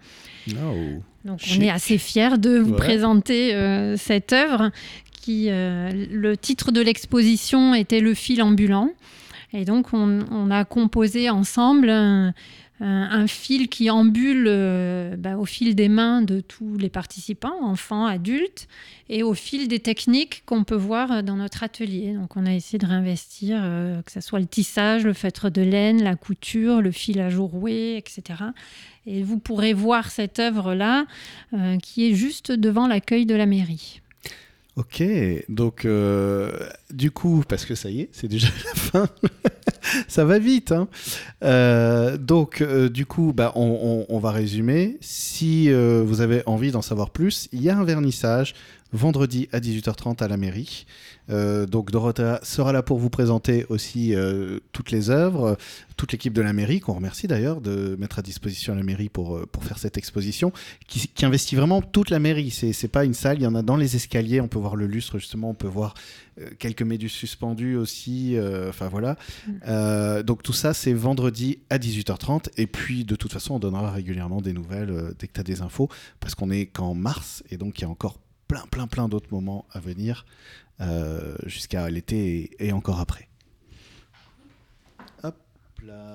Oh, 0.50 1.00
Donc 1.24 1.40
on 1.56 1.60
est 1.60 1.70
assez 1.70 1.98
fiers 1.98 2.38
de 2.38 2.58
vous 2.58 2.74
présenter 2.74 3.54
euh, 3.54 3.96
cette 3.96 4.32
œuvre 4.32 4.70
qui, 5.12 5.48
le 5.48 6.34
titre 6.34 6.72
de 6.72 6.80
l'exposition 6.80 7.74
était 7.76 8.00
Le 8.00 8.12
fil 8.12 8.42
ambulant. 8.42 8.90
Et 9.52 9.64
donc 9.64 9.92
on, 9.92 10.18
on 10.32 10.50
a 10.50 10.64
composé 10.64 11.30
ensemble 11.30 11.88
un, 12.84 13.26
fil 13.26 13.68
qui 13.68 13.90
ambule 13.90 14.46
euh, 14.48 15.16
bah, 15.16 15.36
au 15.36 15.44
fil 15.44 15.74
des 15.74 15.88
mains 15.88 16.22
de 16.22 16.40
tous 16.40 16.76
les 16.76 16.88
participants, 16.88 17.62
enfants, 17.62 18.06
adultes, 18.06 18.68
et 19.08 19.22
au 19.22 19.34
fil 19.34 19.68
des 19.68 19.78
techniques 19.78 20.42
qu'on 20.46 20.64
peut 20.64 20.74
voir 20.74 21.22
dans 21.22 21.36
notre 21.36 21.62
atelier. 21.62 22.12
Donc 22.12 22.36
on 22.36 22.44
a 22.44 22.52
essayé 22.52 22.78
de 22.78 22.86
réinvestir, 22.86 23.60
euh, 23.62 24.02
que 24.02 24.10
ce 24.10 24.20
soit 24.20 24.40
le 24.40 24.46
tissage, 24.46 25.04
le 25.04 25.12
feutre 25.12 25.50
de 25.50 25.62
laine, 25.62 26.02
la 26.02 26.16
couture, 26.16 26.82
le 26.82 26.90
filage 26.90 27.38
au 27.38 27.46
rouet, 27.46 27.96
etc. 27.96 28.42
Et 29.06 29.22
vous 29.22 29.38
pourrez 29.38 29.72
voir 29.72 30.10
cette 30.10 30.38
œuvre-là 30.38 31.06
euh, 31.54 31.78
qui 31.78 32.10
est 32.10 32.14
juste 32.14 32.52
devant 32.52 32.86
l'accueil 32.86 33.26
de 33.26 33.34
la 33.34 33.46
mairie. 33.46 34.01
Ok, 34.76 35.02
donc 35.48 35.86
du 36.92 37.10
coup, 37.10 37.42
parce 37.48 37.64
que 37.64 37.74
ça 37.74 37.90
y 37.90 38.02
est, 38.02 38.08
c'est 38.12 38.28
déjà 38.28 38.48
la 38.64 38.74
fin, 38.74 39.08
ça 40.08 40.24
va 40.24 40.38
vite. 40.38 40.72
Hein. 40.72 40.88
Euh, 41.42 42.16
donc, 42.16 42.60
euh, 42.60 42.88
du 42.88 43.06
coup, 43.06 43.32
bah, 43.34 43.52
on, 43.54 44.18
va 44.18 44.30
résumer. 44.30 44.98
Si 45.00 45.70
euh, 45.70 46.02
vous 46.04 46.20
avez 46.20 46.42
envie 46.46 46.70
d'en 46.70 46.82
savoir 46.82 47.10
plus, 47.10 47.48
il 47.52 47.62
y 47.62 47.70
a 47.70 47.76
un 47.76 47.84
vernissage 47.84 48.54
vendredi 48.92 49.48
à 49.52 49.60
18h30 49.60 50.22
à 50.22 50.28
la 50.28 50.36
mairie. 50.36 50.86
Euh, 51.30 51.66
donc 51.66 51.90
Dorothea 51.90 52.40
sera 52.42 52.72
là 52.72 52.82
pour 52.82 52.98
vous 52.98 53.10
présenter 53.10 53.64
aussi 53.68 54.14
euh, 54.14 54.58
toutes 54.72 54.90
les 54.90 55.08
œuvres, 55.08 55.56
toute 55.96 56.12
l'équipe 56.12 56.32
de 56.32 56.42
la 56.42 56.52
mairie, 56.52 56.80
qu'on 56.80 56.94
remercie 56.94 57.26
d'ailleurs 57.26 57.60
de 57.60 57.96
mettre 57.98 58.18
à 58.18 58.22
disposition 58.22 58.74
la 58.74 58.82
mairie 58.82 59.08
pour, 59.08 59.36
euh, 59.36 59.46
pour 59.50 59.64
faire 59.64 59.78
cette 59.78 59.96
exposition, 59.96 60.52
qui, 60.88 61.08
investit 61.24 61.54
vraiment 61.54 61.80
toute 61.80 62.10
la 62.10 62.18
mairie. 62.18 62.50
C'est 62.50 62.88
pas 62.88 63.04
une 63.04 63.14
salle, 63.14 63.38
il 63.38 63.44
y 63.44 63.46
en 63.46 63.54
a 63.54 63.62
dans 63.62 63.76
les 63.76 63.96
escaliers, 63.96 64.40
on 64.40 64.48
peut 64.48 64.58
voir 64.62 64.76
le 64.76 64.86
lustre 64.86 65.18
justement, 65.18 65.50
on 65.50 65.54
peut 65.54 65.68
voir 65.68 65.94
quelques 66.58 66.82
méduses 66.82 67.12
suspendues 67.12 67.76
aussi, 67.76 68.36
enfin 68.68 68.88
voilà. 68.88 69.16
Mm. 69.46 70.22
donc 70.22 70.42
tout 70.42 70.52
ça, 70.52 70.72
c'est 70.72 70.94
vendredi 70.94 71.58
à 71.68 71.78
18h30, 71.78 72.48
et 72.56 72.66
puis 72.66 73.04
de 73.04 73.16
toute 73.16 73.32
façon, 73.32 73.54
on 73.54 73.58
donnera 73.58 73.90
régulièrement 73.90 74.40
des 74.40 74.52
nouvelles 74.52 75.14
dès 75.18 75.26
que 75.26 75.32
tu 75.32 75.40
as 75.40 75.44
des 75.44 75.60
infos, 75.60 75.88
parce 76.20 76.34
qu'on 76.34 76.50
est 76.50 76.66
qu'en 76.66 76.94
mars, 76.94 77.42
et 77.50 77.56
donc 77.58 77.78
il 77.78 77.82
y 77.82 77.84
a 77.84 77.88
encore 77.88 78.18
plein, 78.48 78.66
plein, 78.70 78.86
plein 78.86 79.08
d'autres 79.08 79.28
moments 79.30 79.66
à 79.72 79.80
venir 79.80 80.26
euh, 80.80 81.36
jusqu'à 81.46 81.88
l'été 81.90 82.50
et, 82.58 82.66
et, 82.66 82.72
encore 82.72 83.00
après. 83.00 83.28
Hop 85.22 85.36
là. 85.82 86.10